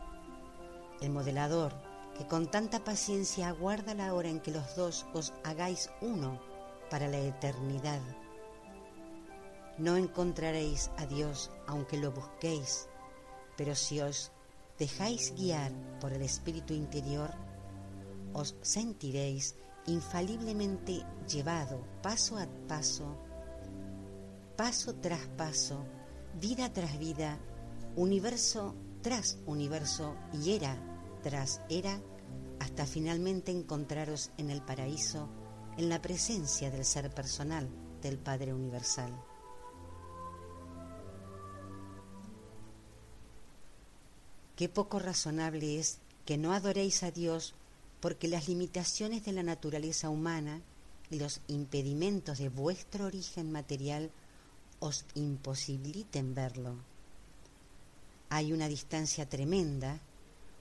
[1.01, 1.75] El modelador,
[2.17, 6.41] que con tanta paciencia aguarda la hora en que los dos os hagáis uno
[6.91, 8.01] para la eternidad.
[9.79, 12.89] No encontraréis a Dios aunque lo busquéis,
[13.57, 14.33] pero si os
[14.79, 17.31] dejáis guiar por el Espíritu interior,
[18.33, 19.57] os sentiréis
[19.87, 23.17] infaliblemente llevado paso a paso,
[24.57, 25.85] paso tras paso,
[26.41, 27.39] vida tras vida,
[27.95, 30.96] universo tras universo y era
[31.69, 32.01] era,
[32.61, 35.29] hasta finalmente encontraros en el paraíso,
[35.77, 37.69] en la presencia del ser personal
[38.01, 39.13] del Padre Universal.
[44.55, 47.55] Qué poco razonable es que no adoréis a Dios
[48.01, 50.63] porque las limitaciones de la naturaleza humana
[51.11, 54.11] y los impedimentos de vuestro origen material
[54.79, 56.77] os imposibiliten verlo.
[58.29, 60.01] Hay una distancia tremenda,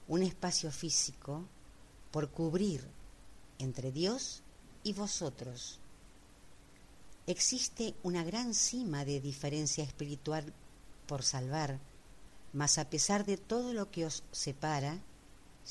[0.08, 1.46] un espacio físico
[2.12, 2.88] por cubrir
[3.60, 4.42] entre Dios
[4.84, 5.80] y vosotros.
[7.28, 10.54] Existe una gran cima de diferencia espiritual
[11.08, 11.80] por salvar,
[12.54, 15.00] mas a pesar de todo lo que os separa,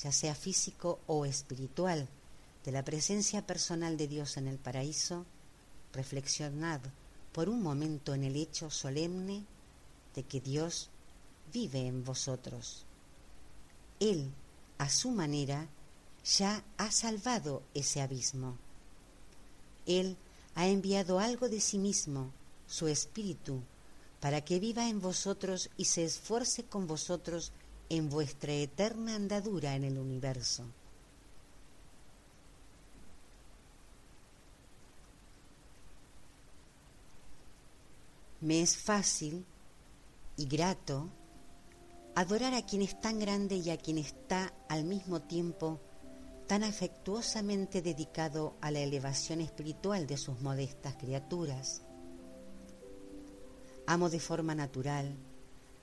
[0.01, 2.09] ya sea físico o espiritual,
[2.65, 5.25] de la presencia personal de Dios en el paraíso,
[5.93, 6.81] reflexionad
[7.31, 9.45] por un momento en el hecho solemne
[10.13, 10.89] de que Dios
[11.53, 12.85] vive en vosotros.
[13.99, 14.31] Él,
[14.77, 15.67] a su manera,
[16.25, 18.57] ya ha salvado ese abismo.
[19.85, 20.17] Él
[20.55, 22.31] ha enviado algo de sí mismo,
[22.67, 23.61] su espíritu,
[24.19, 27.51] para que viva en vosotros y se esfuerce con vosotros
[27.89, 30.65] en vuestra eterna andadura en el universo.
[38.41, 39.45] Me es fácil
[40.37, 41.09] y grato
[42.15, 45.81] adorar a quien es tan grande y a quien está al mismo tiempo
[46.47, 51.81] tan afectuosamente dedicado a la elevación espiritual de sus modestas criaturas.
[53.85, 55.17] Amo de forma natural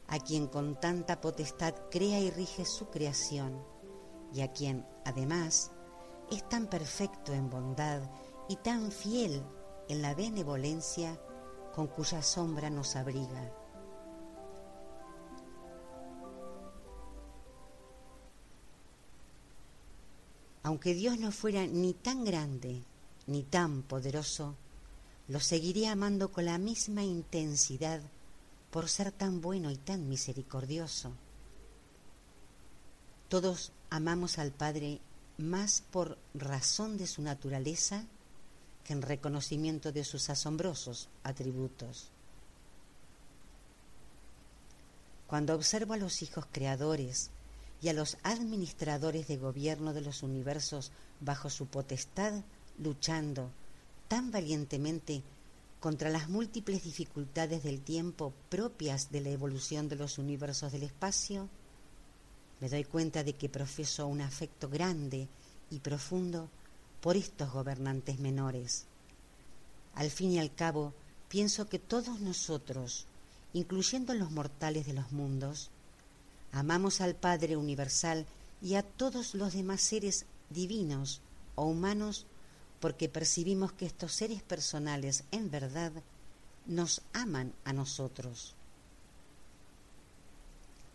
[0.08, 3.62] a quien con tanta potestad crea y rige su creación,
[4.32, 5.70] y a quien, además,
[6.30, 8.02] es tan perfecto en bondad
[8.48, 9.42] y tan fiel
[9.88, 11.20] en la benevolencia
[11.74, 13.61] con cuya sombra nos abriga.
[20.62, 22.82] Aunque Dios no fuera ni tan grande
[23.26, 24.56] ni tan poderoso,
[25.28, 28.00] lo seguiría amando con la misma intensidad
[28.70, 31.12] por ser tan bueno y tan misericordioso.
[33.28, 35.00] Todos amamos al Padre
[35.38, 38.04] más por razón de su naturaleza
[38.84, 42.10] que en reconocimiento de sus asombrosos atributos.
[45.26, 47.30] Cuando observo a los hijos creadores
[47.82, 52.32] y a los administradores de gobierno de los universos bajo su potestad,
[52.78, 53.50] luchando
[54.06, 55.22] tan valientemente
[55.80, 61.48] contra las múltiples dificultades del tiempo propias de la evolución de los universos del espacio,
[62.60, 65.26] me doy cuenta de que profeso un afecto grande
[65.72, 66.48] y profundo
[67.00, 68.86] por estos gobernantes menores.
[69.96, 70.94] Al fin y al cabo,
[71.28, 73.06] pienso que todos nosotros,
[73.52, 75.71] incluyendo los mortales de los mundos,
[76.52, 78.26] Amamos al Padre Universal
[78.60, 81.22] y a todos los demás seres divinos
[81.54, 82.26] o humanos
[82.78, 85.92] porque percibimos que estos seres personales en verdad
[86.66, 88.54] nos aman a nosotros.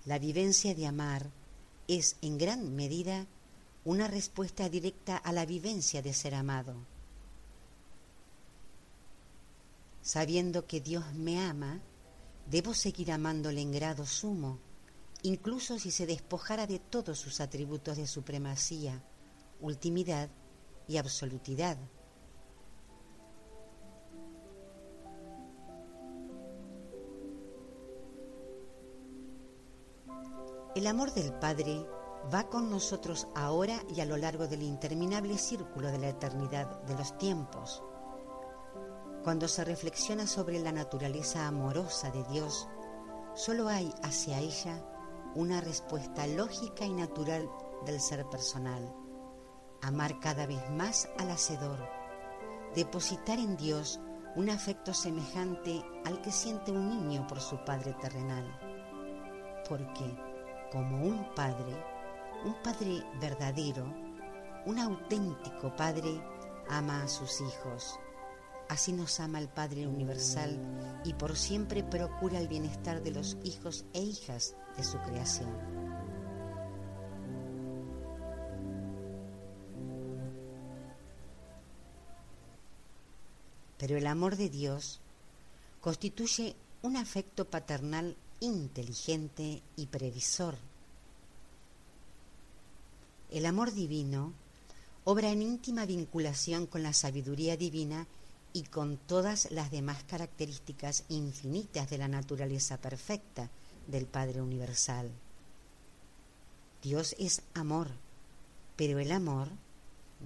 [0.05, 1.27] La vivencia de amar
[1.87, 3.25] es en gran medida
[3.83, 6.75] una respuesta directa a la vivencia de ser amado.
[10.03, 11.79] Sabiendo que Dios me ama,
[12.49, 14.59] debo seguir amándole en grado sumo
[15.27, 19.03] incluso si se despojara de todos sus atributos de supremacía,
[19.59, 20.29] ultimidad
[20.87, 21.77] y absolutidad.
[30.75, 31.85] El amor del Padre
[32.33, 36.95] va con nosotros ahora y a lo largo del interminable círculo de la eternidad de
[36.95, 37.83] los tiempos.
[39.25, 42.69] Cuando se reflexiona sobre la naturaleza amorosa de Dios,
[43.35, 44.81] solo hay hacia ella
[45.37, 47.47] una respuesta lógica y natural
[47.85, 48.91] del ser personal.
[49.83, 51.87] Amar cada vez más al Hacedor.
[52.73, 53.99] Depositar en Dios
[54.35, 58.45] un afecto semejante al que siente un niño por su padre terrenal.
[59.69, 60.17] Porque,
[60.71, 61.85] como un padre,
[62.43, 63.85] un padre verdadero,
[64.65, 66.19] un auténtico padre,
[66.67, 67.99] ama a sus hijos
[68.69, 73.85] Así nos ama el Padre Universal y por siempre procura el bienestar de los hijos
[73.93, 75.49] e hijas de su creación.
[83.77, 84.99] Pero el amor de Dios
[85.81, 90.55] constituye un afecto paternal inteligente y previsor.
[93.31, 94.33] El amor divino
[95.03, 98.07] obra en íntima vinculación con la sabiduría divina
[98.53, 103.49] y con todas las demás características infinitas de la naturaleza perfecta
[103.87, 105.11] del Padre Universal.
[106.83, 107.89] Dios es amor,
[108.75, 109.49] pero el amor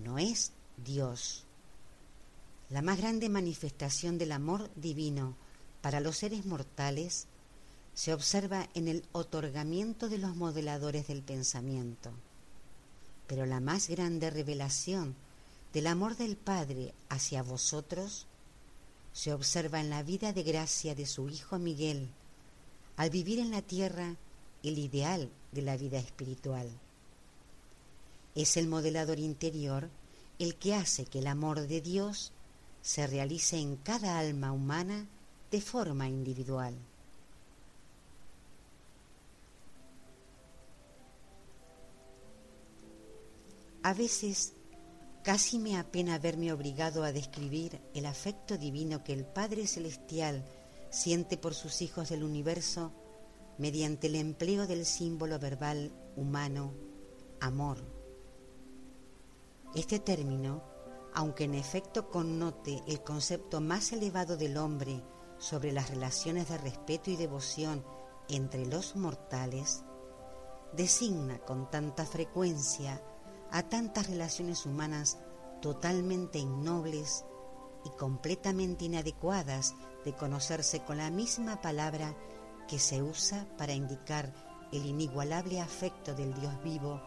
[0.03, 1.45] no es Dios.
[2.69, 5.35] La más grande manifestación del amor divino
[5.81, 7.27] para los seres mortales
[7.93, 12.11] se observa en el otorgamiento de los modeladores del pensamiento.
[13.27, 15.15] Pero la más grande revelación
[15.73, 18.27] del amor del Padre hacia vosotros
[19.13, 22.09] se observa en la vida de gracia de su Hijo Miguel,
[22.97, 24.15] al vivir en la tierra
[24.63, 26.69] el ideal de la vida espiritual.
[28.35, 29.89] Es el modelador interior
[30.39, 32.31] el que hace que el amor de Dios
[32.81, 35.07] se realice en cada alma humana
[35.51, 36.73] de forma individual.
[43.83, 44.53] A veces
[45.23, 50.43] Casi me apena verme obligado a describir el afecto divino que el Padre Celestial
[50.91, 52.91] siente por sus hijos del universo
[53.57, 56.73] mediante el empleo del símbolo verbal humano
[57.39, 57.77] amor.
[59.73, 60.63] Este término,
[61.13, 65.01] aunque en efecto connote el concepto más elevado del hombre
[65.37, 67.83] sobre las relaciones de respeto y devoción
[68.29, 69.83] entre los mortales,
[70.73, 73.01] designa con tanta frecuencia
[73.49, 75.17] a tantas relaciones humanas
[75.61, 77.25] totalmente innobles
[77.85, 79.73] y completamente inadecuadas
[80.05, 82.15] de conocerse con la misma palabra
[82.67, 84.33] que se usa para indicar
[84.71, 87.01] el inigualable afecto del Dios vivo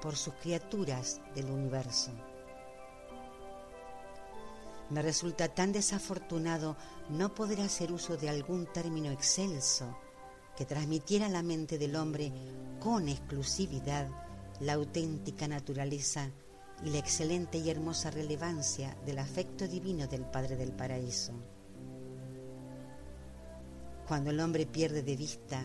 [0.00, 2.10] por sus criaturas del universo.
[4.90, 6.76] Me resulta tan desafortunado
[7.08, 9.96] no poder hacer uso de algún término excelso
[10.56, 12.32] que transmitiera a la mente del hombre
[12.80, 14.08] con exclusividad
[14.60, 16.30] la auténtica naturaleza
[16.84, 21.32] y la excelente y hermosa relevancia del afecto divino del Padre del Paraíso.
[24.06, 25.64] Cuando el hombre pierde de vista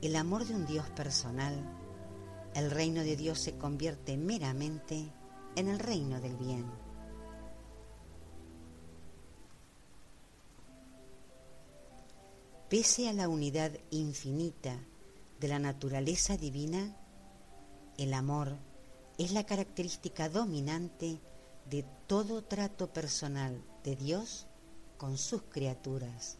[0.00, 1.54] el amor de un Dios personal,
[2.54, 5.12] el reino de Dios se convierte meramente
[5.56, 6.66] en el reino del bien.
[12.68, 14.78] Pese a la unidad infinita
[15.40, 16.96] de la naturaleza divina,
[17.98, 18.56] el amor
[19.18, 21.20] es la característica dominante
[21.68, 24.46] de todo trato personal de Dios
[24.96, 26.39] con sus criaturas.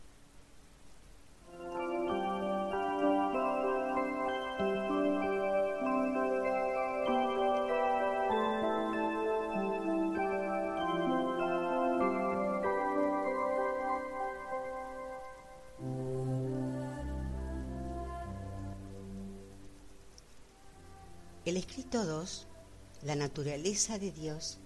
[23.71, 24.59] Naturaleza de Dios,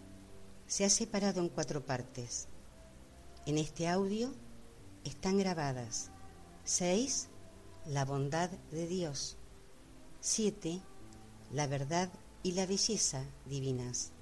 [0.65, 2.47] se ha separado en cuatro partes.
[3.45, 4.33] En este audio
[5.03, 6.09] están grabadas
[6.63, 7.27] 6.
[7.85, 9.37] La bondad de Dios.
[10.21, 10.81] 7.
[11.51, 12.09] La verdad
[12.41, 14.14] y la belleza divinas.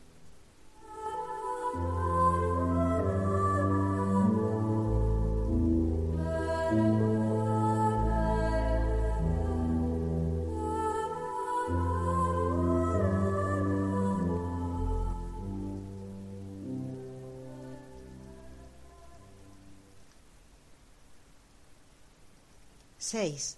[23.13, 23.57] 6.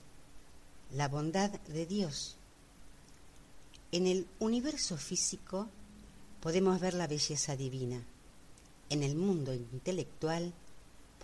[0.96, 2.36] La bondad de Dios.
[3.94, 5.70] En el universo físico
[6.42, 8.04] podemos ver la belleza divina.
[8.90, 10.54] En el mundo intelectual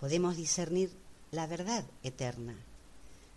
[0.00, 0.90] podemos discernir
[1.30, 2.56] la verdad eterna.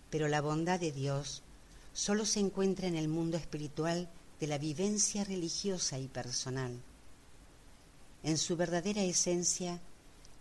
[0.09, 1.43] Pero la bondad de Dios
[1.91, 4.07] solo se encuentra en el mundo espiritual
[4.39, 6.79] de la vivencia religiosa y personal.
[8.23, 9.81] En su verdadera esencia,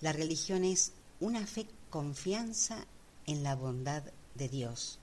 [0.01, 2.87] la religión es una fe confianza
[3.27, 4.05] en la bondad
[4.35, 4.99] de Dios.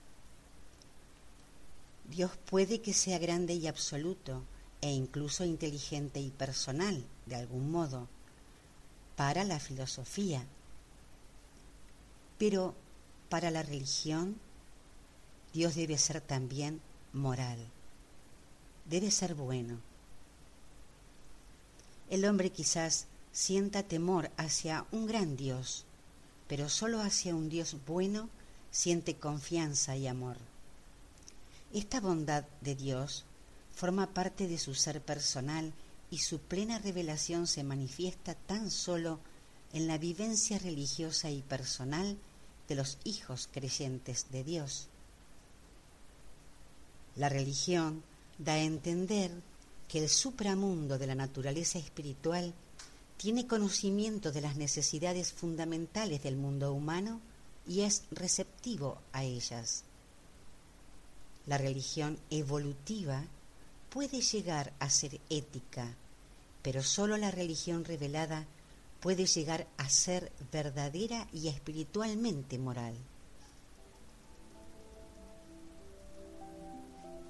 [2.08, 4.42] Dios puede que sea grande y absoluto
[4.80, 8.08] e incluso inteligente y personal, de algún modo,
[9.16, 10.44] para la filosofía.
[12.38, 12.74] Pero
[13.28, 14.36] para la religión,
[15.52, 16.80] Dios debe ser también
[17.12, 17.58] moral,
[18.84, 19.78] debe ser bueno.
[22.10, 25.86] El hombre quizás sienta temor hacia un gran Dios,
[26.48, 28.28] pero solo hacia un Dios bueno
[28.72, 30.38] siente confianza y amor.
[31.72, 33.24] Esta bondad de Dios
[33.74, 35.72] forma parte de su ser personal
[36.10, 39.20] y su plena revelación se manifiesta tan solo
[39.72, 42.18] en la vivencia religiosa y personal
[42.68, 44.88] de los hijos creyentes de Dios.
[47.16, 48.02] La religión
[48.38, 49.30] da a entender
[49.88, 52.54] que el supramundo de la naturaleza espiritual
[53.18, 57.20] tiene conocimiento de las necesidades fundamentales del mundo humano
[57.66, 59.84] y es receptivo a ellas.
[61.46, 63.24] La religión evolutiva
[63.90, 65.94] puede llegar a ser ética,
[66.62, 68.46] pero sólo la religión revelada
[69.00, 72.94] puede llegar a ser verdadera y espiritualmente moral.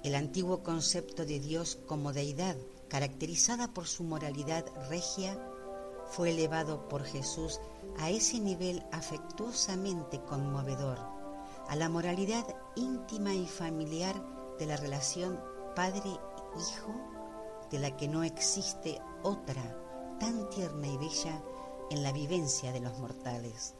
[0.03, 2.57] El antiguo concepto de Dios como deidad,
[2.89, 5.39] caracterizada por su moralidad regia,
[6.11, 7.59] fue elevado por Jesús
[7.99, 10.99] a ese nivel afectuosamente conmovedor,
[11.67, 14.15] a la moralidad íntima y familiar
[14.59, 15.39] de la relación
[15.75, 16.93] padre-hijo,
[17.71, 19.63] de la que no existe otra
[20.19, 21.41] tan tierna y bella
[21.89, 23.75] en la vivencia de los mortales.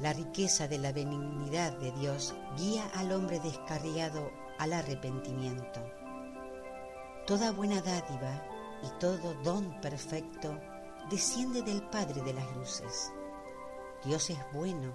[0.00, 5.80] La riqueza de la benignidad de Dios guía al hombre descarriado al arrepentimiento.
[7.26, 8.42] Toda buena dádiva
[8.82, 10.58] y todo don perfecto
[11.10, 13.12] desciende del Padre de las Luces.
[14.04, 14.92] Dios es bueno,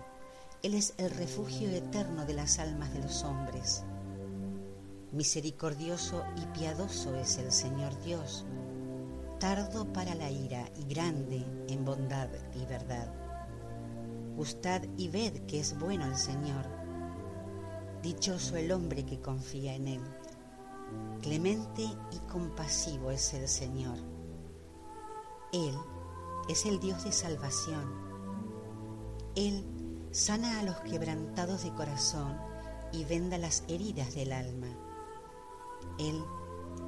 [0.61, 3.83] Él es el refugio eterno de las almas de los hombres.
[5.11, 8.45] Misericordioso y piadoso es el Señor Dios,
[9.39, 13.11] tardo para la ira y grande en bondad y verdad.
[14.35, 16.65] Gustad y ved que es bueno el Señor.
[18.03, 20.18] Dichoso el hombre que confía en Él.
[21.21, 23.97] Clemente y compasivo es el Señor.
[25.51, 25.75] Él
[26.47, 27.93] es el Dios de salvación.
[29.35, 29.65] Él
[30.11, 32.37] sana a los quebrantados de corazón
[32.91, 34.67] y venda las heridas del alma.
[35.97, 36.23] Él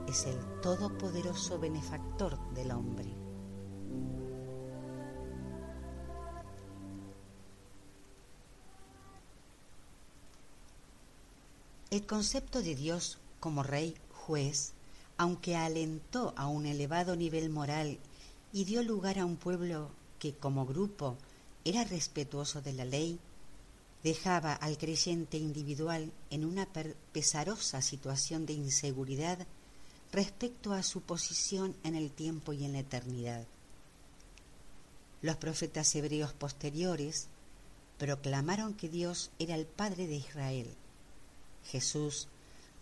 [0.07, 3.13] es el todopoderoso benefactor del hombre.
[11.89, 14.71] El concepto de Dios como rey juez,
[15.17, 17.99] aunque alentó a un elevado nivel moral
[18.53, 19.89] y dio lugar a un pueblo
[20.19, 21.17] que como grupo
[21.65, 23.19] era respetuoso de la ley,
[24.03, 26.67] dejaba al creyente individual en una
[27.11, 29.45] pesarosa situación de inseguridad
[30.11, 33.45] respecto a su posición en el tiempo y en la eternidad.
[35.21, 37.27] Los profetas hebreos posteriores
[37.97, 40.73] proclamaron que Dios era el Padre de Israel.
[41.65, 42.27] Jesús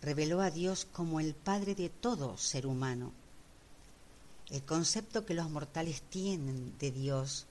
[0.02, 3.12] reveló a Dios como el Padre de todo ser humano.
[4.50, 7.46] El concepto que los mortales tienen de Dios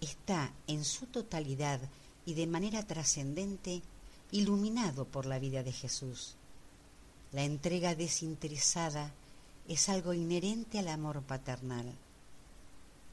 [0.00, 1.80] está en su totalidad
[2.24, 3.82] y de manera trascendente
[4.30, 6.34] iluminado por la vida de Jesús.
[7.32, 9.12] La entrega desinteresada
[9.66, 11.92] es algo inherente al amor paternal.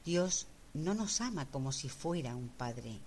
[0.04, 2.98] Dios no nos ama como si fuera un padre,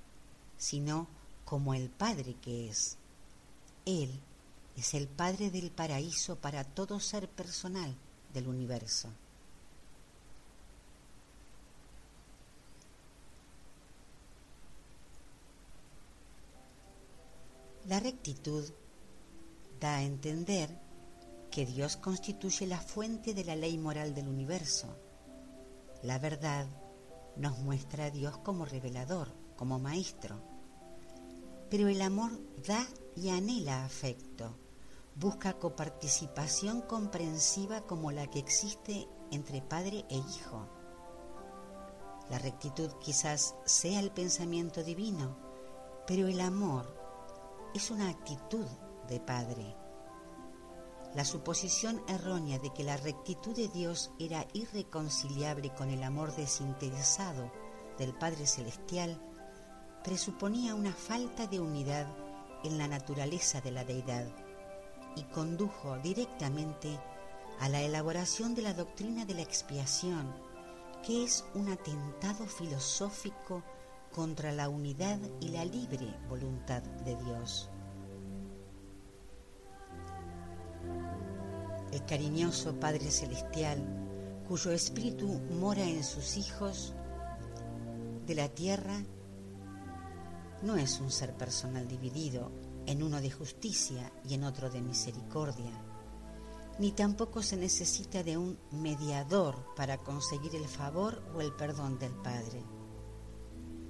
[0.58, 1.08] sino
[1.46, 2.98] como el Padre que es.
[3.86, 4.20] Él
[4.80, 7.94] es el Padre del paraíso para todo ser personal
[8.34, 9.10] del universo.
[17.88, 18.64] La rectitud
[19.82, 20.70] da a entender
[21.52, 24.96] que Dios constituye la fuente de la ley moral del universo.
[26.04, 26.68] La verdad
[27.36, 30.40] nos muestra a Dios como revelador, como maestro.
[31.70, 32.32] Pero el amor
[32.66, 34.56] da y anhela afecto,
[35.20, 40.65] busca coparticipación comprensiva como la que existe entre padre e hijo.
[42.30, 45.36] La rectitud quizás sea el pensamiento divino,
[46.07, 46.86] pero el amor
[47.74, 48.65] es una actitud
[49.09, 49.76] de padre.
[51.13, 57.51] La suposición errónea de que la rectitud de Dios era irreconciliable con el amor desinteresado
[57.97, 59.20] del Padre Celestial
[60.03, 62.07] presuponía una falta de unidad
[62.63, 64.49] en la naturaleza de la deidad
[65.16, 66.99] y condujo directamente
[67.60, 70.34] a la elaboración de la doctrina de la expiación,
[71.05, 73.64] que es un atentado filosófico
[74.14, 77.70] contra la unidad y la libre voluntad de Dios.
[81.91, 83.84] El cariñoso Padre Celestial,
[84.47, 85.28] cuyo espíritu
[85.60, 86.93] mora en sus hijos
[88.26, 89.03] de la tierra,
[90.62, 92.51] no es un ser personal dividido
[92.90, 95.72] en uno de justicia y en otro de misericordia,
[96.80, 102.14] ni tampoco se necesita de un mediador para conseguir el favor o el perdón del
[102.14, 102.64] Padre.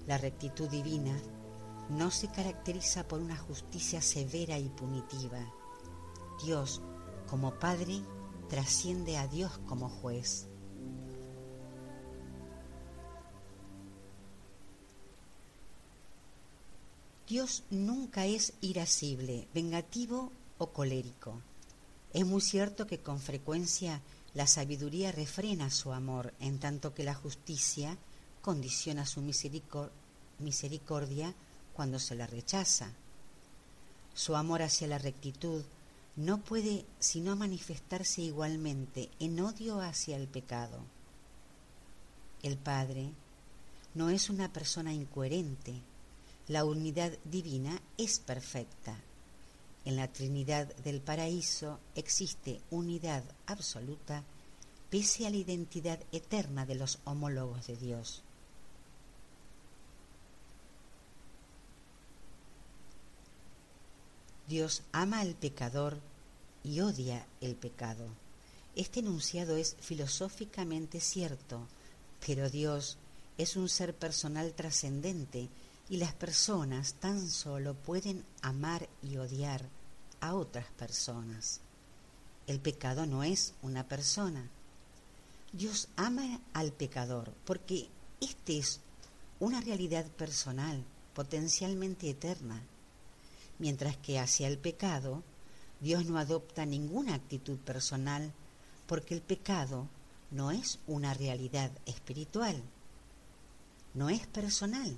[0.06, 1.18] La rectitud divina
[1.90, 5.40] no se caracteriza por una justicia severa y punitiva.
[6.44, 6.82] Dios,
[7.30, 8.02] como Padre,
[8.50, 10.50] trasciende a Dios como juez.
[17.30, 21.40] Dios nunca es irascible, vengativo o colérico.
[22.12, 24.02] Es muy cierto que con frecuencia
[24.34, 27.96] la sabiduría refrena su amor, en tanto que la justicia
[28.42, 29.22] condiciona su
[30.40, 31.36] misericordia
[31.76, 32.94] cuando se la rechaza.
[34.16, 35.64] Su amor hacia la rectitud
[36.16, 40.80] no puede sino manifestarse igualmente en odio hacia el pecado.
[42.42, 43.12] El Padre
[43.94, 45.80] no es una persona incoherente,
[46.50, 48.98] la unidad divina es perfecta.
[49.86, 54.24] En la Trinidad del Paraíso existe unidad absoluta
[54.90, 58.24] pese a la identidad eterna de los homólogos de Dios.
[64.48, 66.00] Dios ama al pecador
[66.64, 68.08] y odia el pecado.
[68.76, 71.68] Este enunciado es filosóficamente cierto,
[72.26, 72.98] pero Dios
[73.38, 75.48] es un ser personal trascendente
[75.90, 79.68] y las personas tan solo pueden amar y odiar
[80.22, 81.62] a otras personas.
[82.48, 84.50] El pecado no es una persona.
[85.52, 87.90] Dios ama al pecador porque
[88.22, 88.80] este es
[89.40, 90.84] una realidad personal,
[91.14, 92.62] potencialmente eterna
[93.60, 95.22] mientras que hacia el pecado
[95.82, 98.34] Dios no adopta ninguna actitud personal
[98.88, 99.88] porque el pecado
[100.32, 102.62] no es una realidad espiritual,
[103.94, 104.98] no es personal.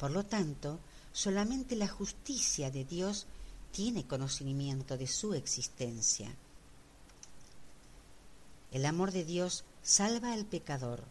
[0.00, 0.80] Por lo tanto,
[1.12, 3.26] solamente la justicia de Dios
[3.70, 6.34] tiene conocimiento de su existencia.
[8.72, 11.04] El amor de Dios salva al pecador.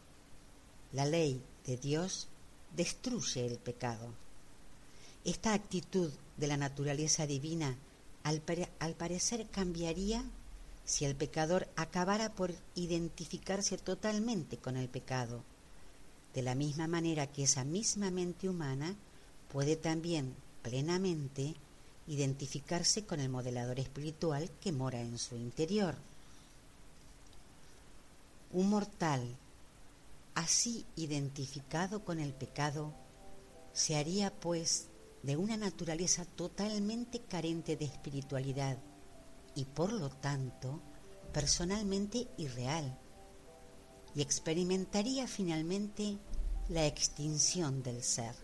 [0.92, 2.30] La ley de Dios
[2.76, 4.12] destruye el pecado.
[5.24, 7.78] Esta actitud de la naturaleza divina
[8.24, 10.24] al, parecer cambiaría
[10.84, 15.44] si el pecador acabara por identificarse totalmente con el pecado,
[16.34, 18.96] de la misma manera que esa misma mente humana
[19.52, 21.56] puede también plenamente
[22.08, 25.96] identificarse con el modelador espiritual que mora en su interior.
[28.52, 29.22] Un mortal
[30.36, 32.94] así identificado con el pecado
[33.74, 34.88] se haría pues
[35.24, 38.78] de una naturaleza totalmente carente de espiritualidad
[39.54, 40.80] y por lo tanto
[41.34, 42.98] personalmente irreal
[44.16, 46.18] y experimentaría finalmente
[46.68, 48.36] la extinción del ser.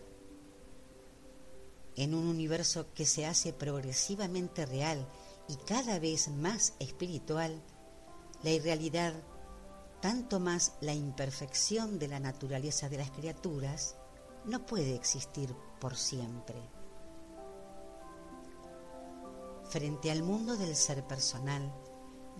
[1.96, 5.06] En un universo que se hace progresivamente real
[5.48, 7.62] y cada vez más espiritual,
[8.42, 9.14] la irrealidad,
[10.00, 13.96] tanto más la imperfección de la naturaleza de las criaturas,
[14.44, 16.56] no puede existir por siempre.
[19.70, 21.72] Frente al mundo del ser personal,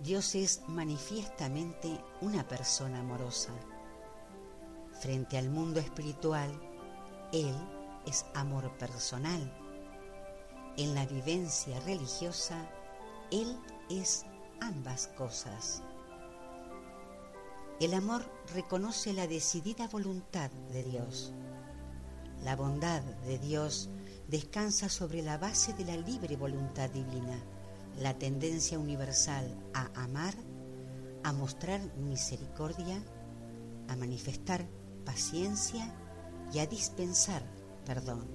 [0.03, 3.51] Dios es manifiestamente una persona amorosa.
[5.01, 6.51] Frente al mundo espiritual,
[7.33, 7.55] Él
[8.05, 9.51] es amor personal.
[10.77, 12.69] En la vivencia religiosa,
[13.31, 13.57] Él
[13.89, 14.25] es
[14.61, 15.81] ambas cosas.
[17.79, 18.23] El amor
[18.53, 21.33] reconoce la decidida voluntad de Dios.
[22.43, 23.89] La bondad de Dios
[24.27, 27.43] descansa sobre la base de la libre voluntad divina,
[27.97, 30.33] la tendencia universal a amar,
[31.23, 33.03] a mostrar misericordia,
[33.87, 34.67] a manifestar
[35.05, 35.93] paciencia
[36.53, 37.43] y a dispensar
[37.87, 38.27] perdón.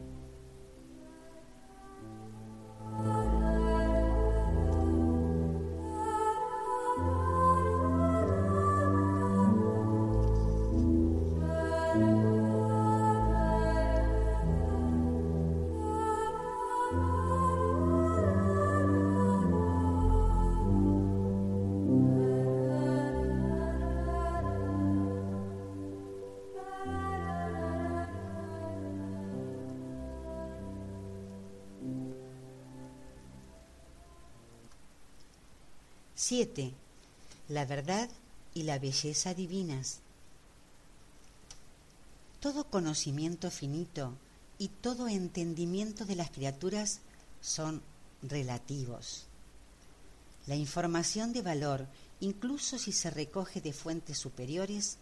[36.35, 36.73] Siete,
[37.51, 38.09] La verdad
[38.55, 39.99] y la belleza divinas.
[42.41, 44.15] Todo conocimiento finito
[44.57, 47.01] y todo entendimiento de las criaturas
[47.43, 47.83] son
[48.23, 49.27] relativos.
[50.47, 51.87] La información de valor,
[52.21, 54.97] incluso si se recoge de fuentes superiores,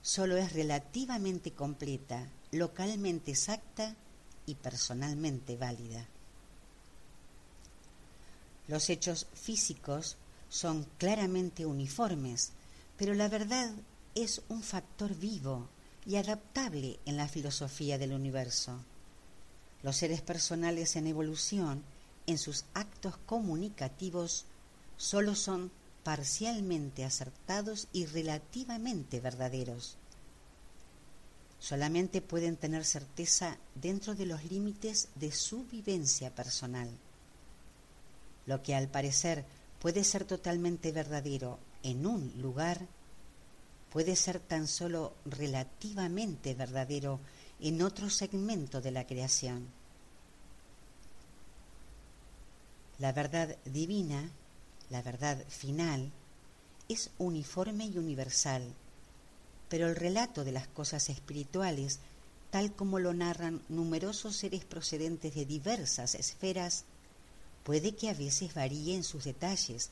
[0.00, 3.96] solo es relativamente completa, localmente exacta
[4.46, 6.06] y personalmente válida.
[8.68, 10.16] Los hechos físicos
[10.48, 12.52] son claramente uniformes,
[12.96, 13.70] pero la verdad
[14.14, 15.68] es un factor vivo
[16.06, 18.78] y adaptable en la filosofía del universo.
[19.82, 21.82] Los seres personales en evolución,
[22.26, 24.46] en sus actos comunicativos,
[24.96, 25.70] solo son
[26.02, 29.96] parcialmente acertados y relativamente verdaderos.
[31.60, 36.88] Solamente pueden tener certeza dentro de los límites de su vivencia personal.
[38.46, 39.44] Lo que al parecer
[39.80, 42.86] puede ser totalmente verdadero en un lugar,
[43.90, 47.20] puede ser tan solo relativamente verdadero
[47.60, 49.68] en otro segmento de la creación.
[52.98, 54.30] La verdad divina,
[54.90, 56.10] la verdad final,
[56.88, 58.74] es uniforme y universal,
[59.68, 62.00] pero el relato de las cosas espirituales,
[62.50, 66.86] tal como lo narran numerosos seres procedentes de diversas esferas,
[67.68, 69.90] puede que a veces varíe en sus detalles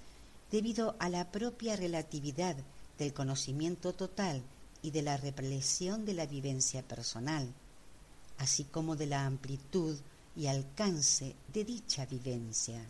[0.50, 2.56] debido a la propia relatividad
[2.98, 4.42] del conocimiento total
[4.80, 7.46] y de la represión de la vivencia personal,
[8.38, 9.94] así como de la amplitud
[10.34, 12.82] y alcance de dicha vivencia.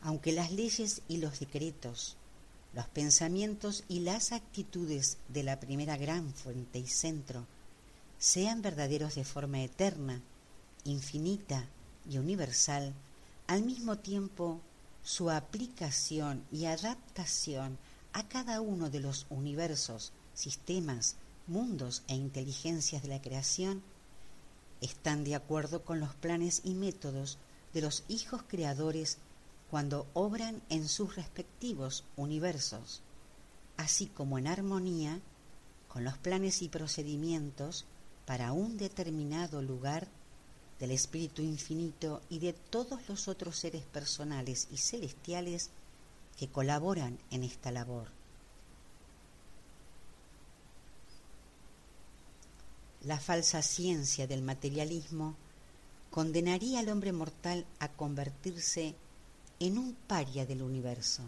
[0.00, 2.16] Aunque las leyes y los decretos,
[2.72, 7.44] los pensamientos y las actitudes de la primera gran fuente y centro
[8.18, 10.22] sean verdaderos de forma eterna,
[10.84, 11.68] infinita
[12.10, 12.94] y universal,
[13.46, 14.60] al mismo tiempo
[15.02, 17.78] su aplicación y adaptación
[18.12, 21.16] a cada uno de los universos, sistemas,
[21.46, 23.82] mundos e inteligencias de la creación,
[24.80, 27.38] están de acuerdo con los planes y métodos
[27.72, 29.18] de los hijos creadores
[29.70, 33.02] cuando obran en sus respectivos universos,
[33.76, 35.20] así como en armonía
[35.88, 37.84] con los planes y procedimientos
[38.26, 40.08] para un determinado lugar
[40.80, 45.70] del Espíritu Infinito y de todos los otros seres personales y celestiales
[46.38, 48.08] que colaboran en esta labor.
[53.04, 55.36] La falsa ciencia del materialismo
[56.10, 58.94] condenaría al hombre mortal a convertirse
[59.60, 61.22] en un paria del universo.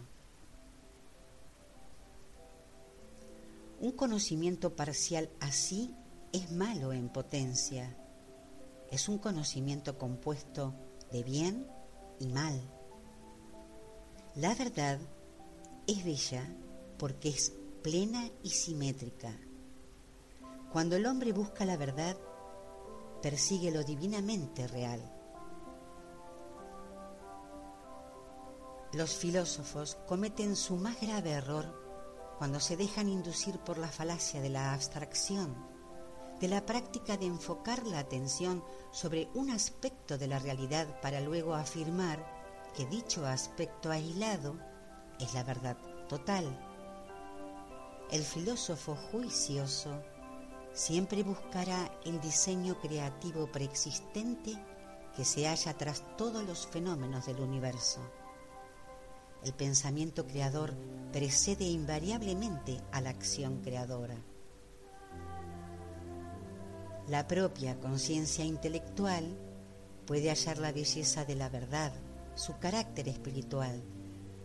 [3.79, 5.93] Un conocimiento parcial así
[6.33, 7.95] es malo en potencia
[8.91, 10.73] es un conocimiento compuesto
[11.11, 11.67] de bien
[12.19, 12.59] y mal.
[14.35, 14.99] La verdad
[15.87, 16.47] es bella
[16.97, 19.33] porque es plena y simétrica.
[20.71, 22.15] Cuando el hombre busca la verdad,
[23.21, 25.01] persigue lo divinamente real.
[28.93, 31.65] Los filósofos cometen su más grave error
[32.37, 35.55] cuando se dejan inducir por la falacia de la abstracción,
[36.39, 41.53] de la práctica de enfocar la atención sobre un aspecto de la realidad para luego
[41.53, 42.25] afirmar
[42.75, 44.55] que dicho aspecto aislado
[45.19, 46.45] es la verdad total.
[48.11, 50.01] El filósofo juicioso
[50.73, 54.53] siempre buscará el diseño creativo preexistente
[55.15, 57.99] que se halla tras todos los fenómenos del universo.
[59.43, 60.73] El pensamiento creador
[61.11, 64.15] precede invariablemente a la acción creadora.
[67.09, 69.35] La propia conciencia intelectual
[70.05, 71.91] puede hallar la belleza de la verdad,
[72.35, 73.81] su carácter espiritual,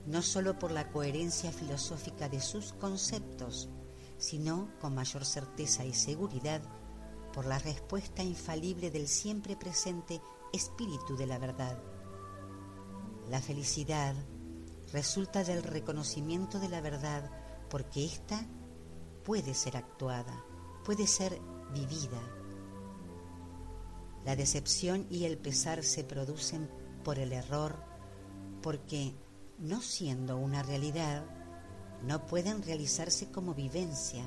[0.07, 3.69] no sólo por la coherencia filosófica de sus conceptos,
[4.17, 6.63] sino con mayor certeza y seguridad
[7.35, 10.23] por la respuesta infalible del siempre presente
[10.55, 11.79] espíritu de la verdad.
[13.29, 14.15] La felicidad
[14.91, 17.31] resulta del reconocimiento de la verdad
[17.69, 18.47] porque ésta
[19.23, 20.43] puede ser actuada,
[20.83, 21.39] puede ser
[21.75, 22.44] vivida.
[24.25, 26.69] La decepción y el pesar se producen
[27.05, 27.77] por el error
[28.63, 29.13] porque,
[29.59, 31.25] no siendo una realidad,
[32.07, 34.25] no pueden realizarse como vivencia.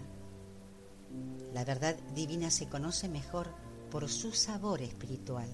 [1.53, 3.47] La verdad divina se conoce mejor
[3.89, 5.49] por su sabor espiritual.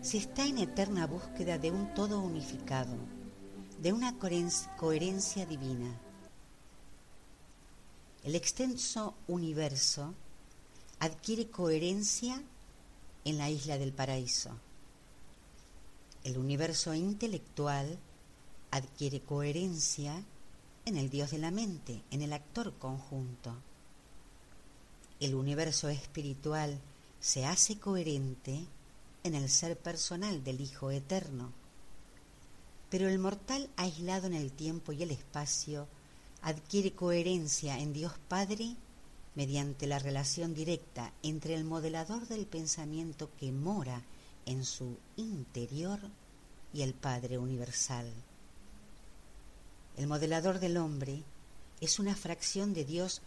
[0.00, 2.96] Se está en eterna búsqueda de un todo unificado,
[3.80, 6.00] de una coherencia divina.
[8.24, 10.14] El extenso universo
[11.00, 12.40] adquiere coherencia
[13.24, 14.50] en la isla del paraíso.
[16.22, 17.98] El universo intelectual
[18.70, 20.22] adquiere coherencia
[20.84, 23.56] en el Dios de la mente, en el actor conjunto.
[25.18, 26.78] El universo espiritual
[27.18, 28.64] se hace coherente
[29.24, 31.50] en el ser personal del Hijo Eterno.
[32.88, 35.88] Pero el mortal aislado en el tiempo y el espacio
[36.42, 38.76] adquiere coherencia en Dios Padre
[39.34, 44.02] mediante la relación directa entre el modelador del pensamiento que mora
[44.44, 46.00] en su interior
[46.74, 48.12] y el Padre Universal.
[49.96, 51.22] El modelador del hombre
[51.80, 53.22] es una fracción de Dios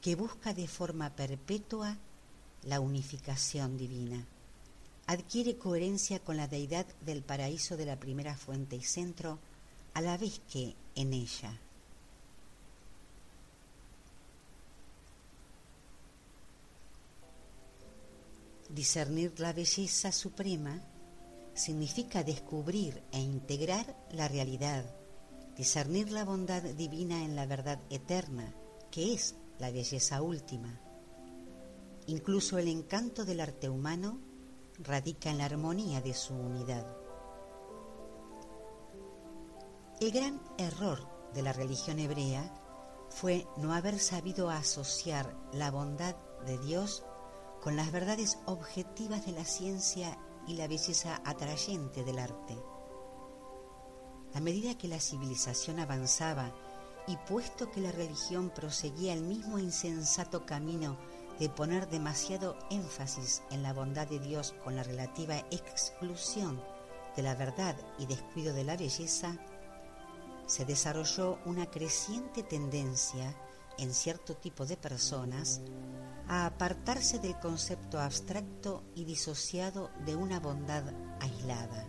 [0.00, 1.96] que busca de forma perpetua
[2.62, 4.26] la unificación divina.
[5.06, 9.38] Adquiere coherencia con la deidad del paraíso de la primera fuente y centro,
[9.92, 11.58] a la vez que en ella.
[18.74, 20.82] Discernir la belleza suprema
[21.54, 24.84] significa descubrir e integrar la realidad,
[25.56, 28.52] discernir la bondad divina en la verdad eterna,
[28.90, 30.80] que es la belleza última.
[32.08, 34.18] Incluso el encanto del arte humano
[34.80, 36.84] radica en la armonía de su unidad.
[40.00, 40.98] El gran error
[41.32, 42.52] de la religión hebrea
[43.08, 47.04] fue no haber sabido asociar la bondad de Dios
[47.64, 52.62] con las verdades objetivas de la ciencia y la belleza atrayente del arte.
[54.34, 56.52] A medida que la civilización avanzaba
[57.06, 60.98] y puesto que la religión proseguía el mismo insensato camino
[61.38, 66.62] de poner demasiado énfasis en la bondad de Dios con la relativa exclusión
[67.16, 69.38] de la verdad y descuido de la belleza,
[70.44, 73.34] se desarrolló una creciente tendencia
[73.78, 75.60] en cierto tipo de personas
[76.28, 80.84] a apartarse del concepto abstracto y disociado de una bondad
[81.20, 81.86] aislada.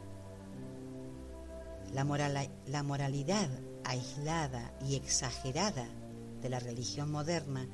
[1.94, 2.04] La,
[2.66, 3.50] la moralidad
[3.86, 5.88] aislada y exagerada
[6.42, 7.68] de la religión moderna,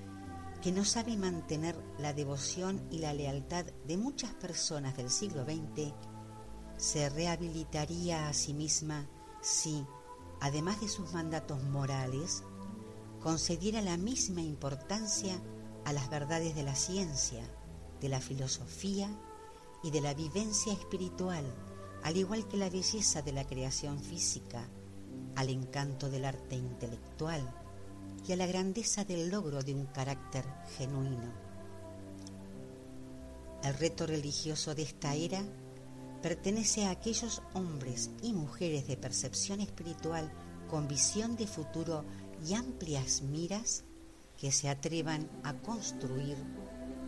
[0.62, 5.94] que no sabe mantener la devoción y la lealtad de muchas personas del siglo XX,
[6.78, 9.08] se rehabilitaría a sí misma
[9.42, 9.86] si,
[10.40, 12.44] además de sus mandatos morales,
[13.22, 15.40] concediera la misma importancia
[15.86, 17.44] a las verdades de la ciencia,
[18.00, 19.10] de la filosofía
[19.84, 21.46] y de la vivencia espiritual,
[22.04, 24.68] al igual que la belleza de la creación física,
[25.36, 27.42] al encanto del arte intelectual
[28.28, 30.46] y a la grandeza del logro de un carácter
[30.78, 31.32] genuino.
[33.64, 35.44] El reto religioso de esta era
[36.24, 40.32] pertenece a aquellos hombres y mujeres de percepción espiritual
[40.70, 42.04] con visión de futuro
[42.46, 43.84] y amplias miras
[44.38, 46.38] que se atrevan a construir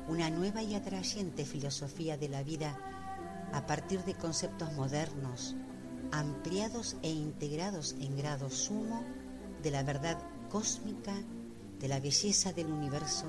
[0.07, 2.77] una nueva y atrayente filosofía de la vida
[3.53, 5.55] a partir de conceptos modernos,
[6.11, 9.03] ampliados e integrados en grado sumo
[9.61, 10.18] de la verdad
[10.49, 11.15] cósmica,
[11.80, 13.26] de la belleza del universo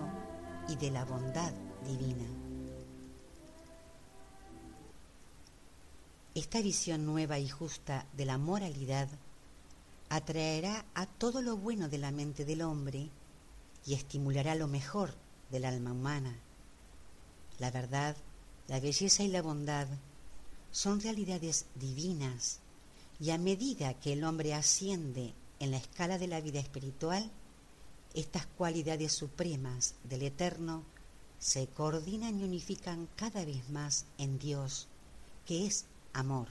[0.68, 1.52] y de la bondad
[1.86, 2.26] divina.
[6.34, 9.08] Esta visión nueva y justa de la moralidad
[10.08, 13.10] atraerá a todo lo bueno de la mente del hombre
[13.86, 15.14] y estimulará lo mejor
[15.50, 16.36] del alma humana.
[17.58, 18.16] La verdad,
[18.68, 19.86] la belleza y la bondad
[20.72, 22.60] son realidades divinas
[23.20, 27.30] y a medida que el hombre asciende en la escala de la vida espiritual,
[28.14, 30.82] estas cualidades supremas del Eterno
[31.38, 34.88] se coordinan y unifican cada vez más en Dios,
[35.46, 36.48] que es amor.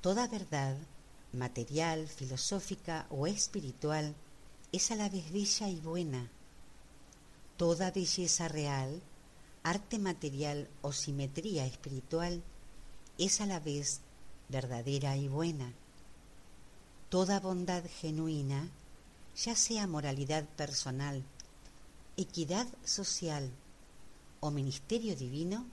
[0.00, 0.76] Toda verdad,
[1.32, 4.14] material, filosófica o espiritual,
[4.70, 6.30] es a la vez bella y buena.
[7.56, 9.02] Toda belleza real,
[9.64, 12.44] arte material o simetría espiritual
[13.18, 14.00] es a la vez
[14.48, 15.72] verdadera y buena.
[17.08, 18.70] Toda bondad genuina,
[19.34, 21.24] ya sea moralidad personal,
[22.16, 23.50] equidad social
[24.38, 25.66] o ministerio divino,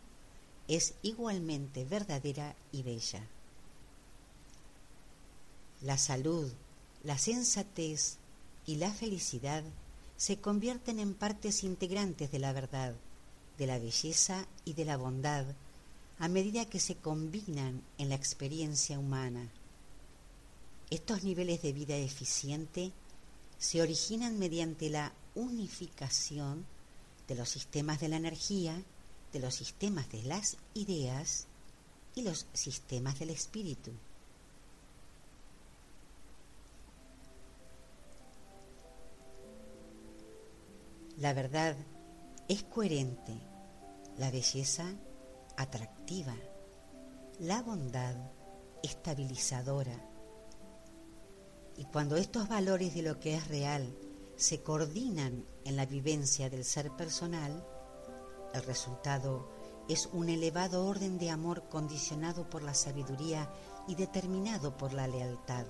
[0.67, 3.21] es igualmente verdadera y bella.
[5.85, 6.51] La salud,
[7.03, 8.17] la sensatez
[8.65, 9.63] y la felicidad
[10.17, 12.95] se convierten en partes integrantes de la verdad,
[13.59, 15.45] de la belleza y de la bondad
[16.17, 19.47] a medida que se combinan en la experiencia humana.
[20.89, 22.91] Estos niveles de vida eficiente
[23.59, 26.65] se originan mediante la unificación
[27.27, 28.81] de los sistemas de la energía,
[29.33, 31.45] de los sistemas de las ideas
[32.15, 33.91] y los sistemas del espíritu.
[41.17, 41.77] La verdad
[42.49, 43.39] es coherente,
[44.17, 44.85] la belleza
[45.55, 46.35] atractiva,
[47.39, 48.15] la bondad
[48.83, 49.97] estabilizadora.
[51.77, 53.97] Y cuando estos valores de lo que es real
[54.35, 57.65] se coordinan en la vivencia del ser personal,
[58.53, 59.49] el resultado
[59.87, 63.49] es un elevado orden de amor condicionado por la sabiduría
[63.87, 65.65] y determinado por la lealtad.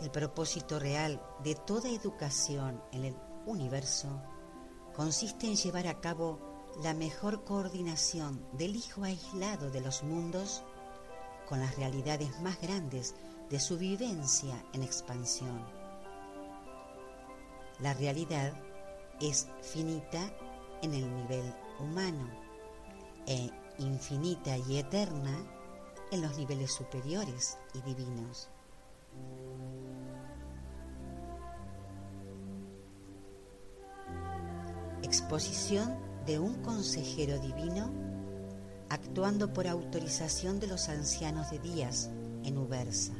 [0.00, 4.22] El propósito real de toda educación en el universo
[4.94, 6.38] consiste en llevar a cabo
[6.82, 10.62] la mejor coordinación del hijo aislado de los mundos
[11.48, 13.14] con las realidades más grandes
[13.48, 15.64] de su vivencia en expansión.
[17.78, 18.52] La realidad
[19.20, 20.20] es finita
[20.82, 22.28] en el nivel humano
[23.26, 25.36] e infinita y eterna
[26.10, 28.48] en los niveles superiores y divinos.
[35.06, 35.96] Exposición
[36.26, 37.94] de un consejero divino
[38.88, 42.10] actuando por autorización de los ancianos de Días
[42.42, 43.12] en Ubersa.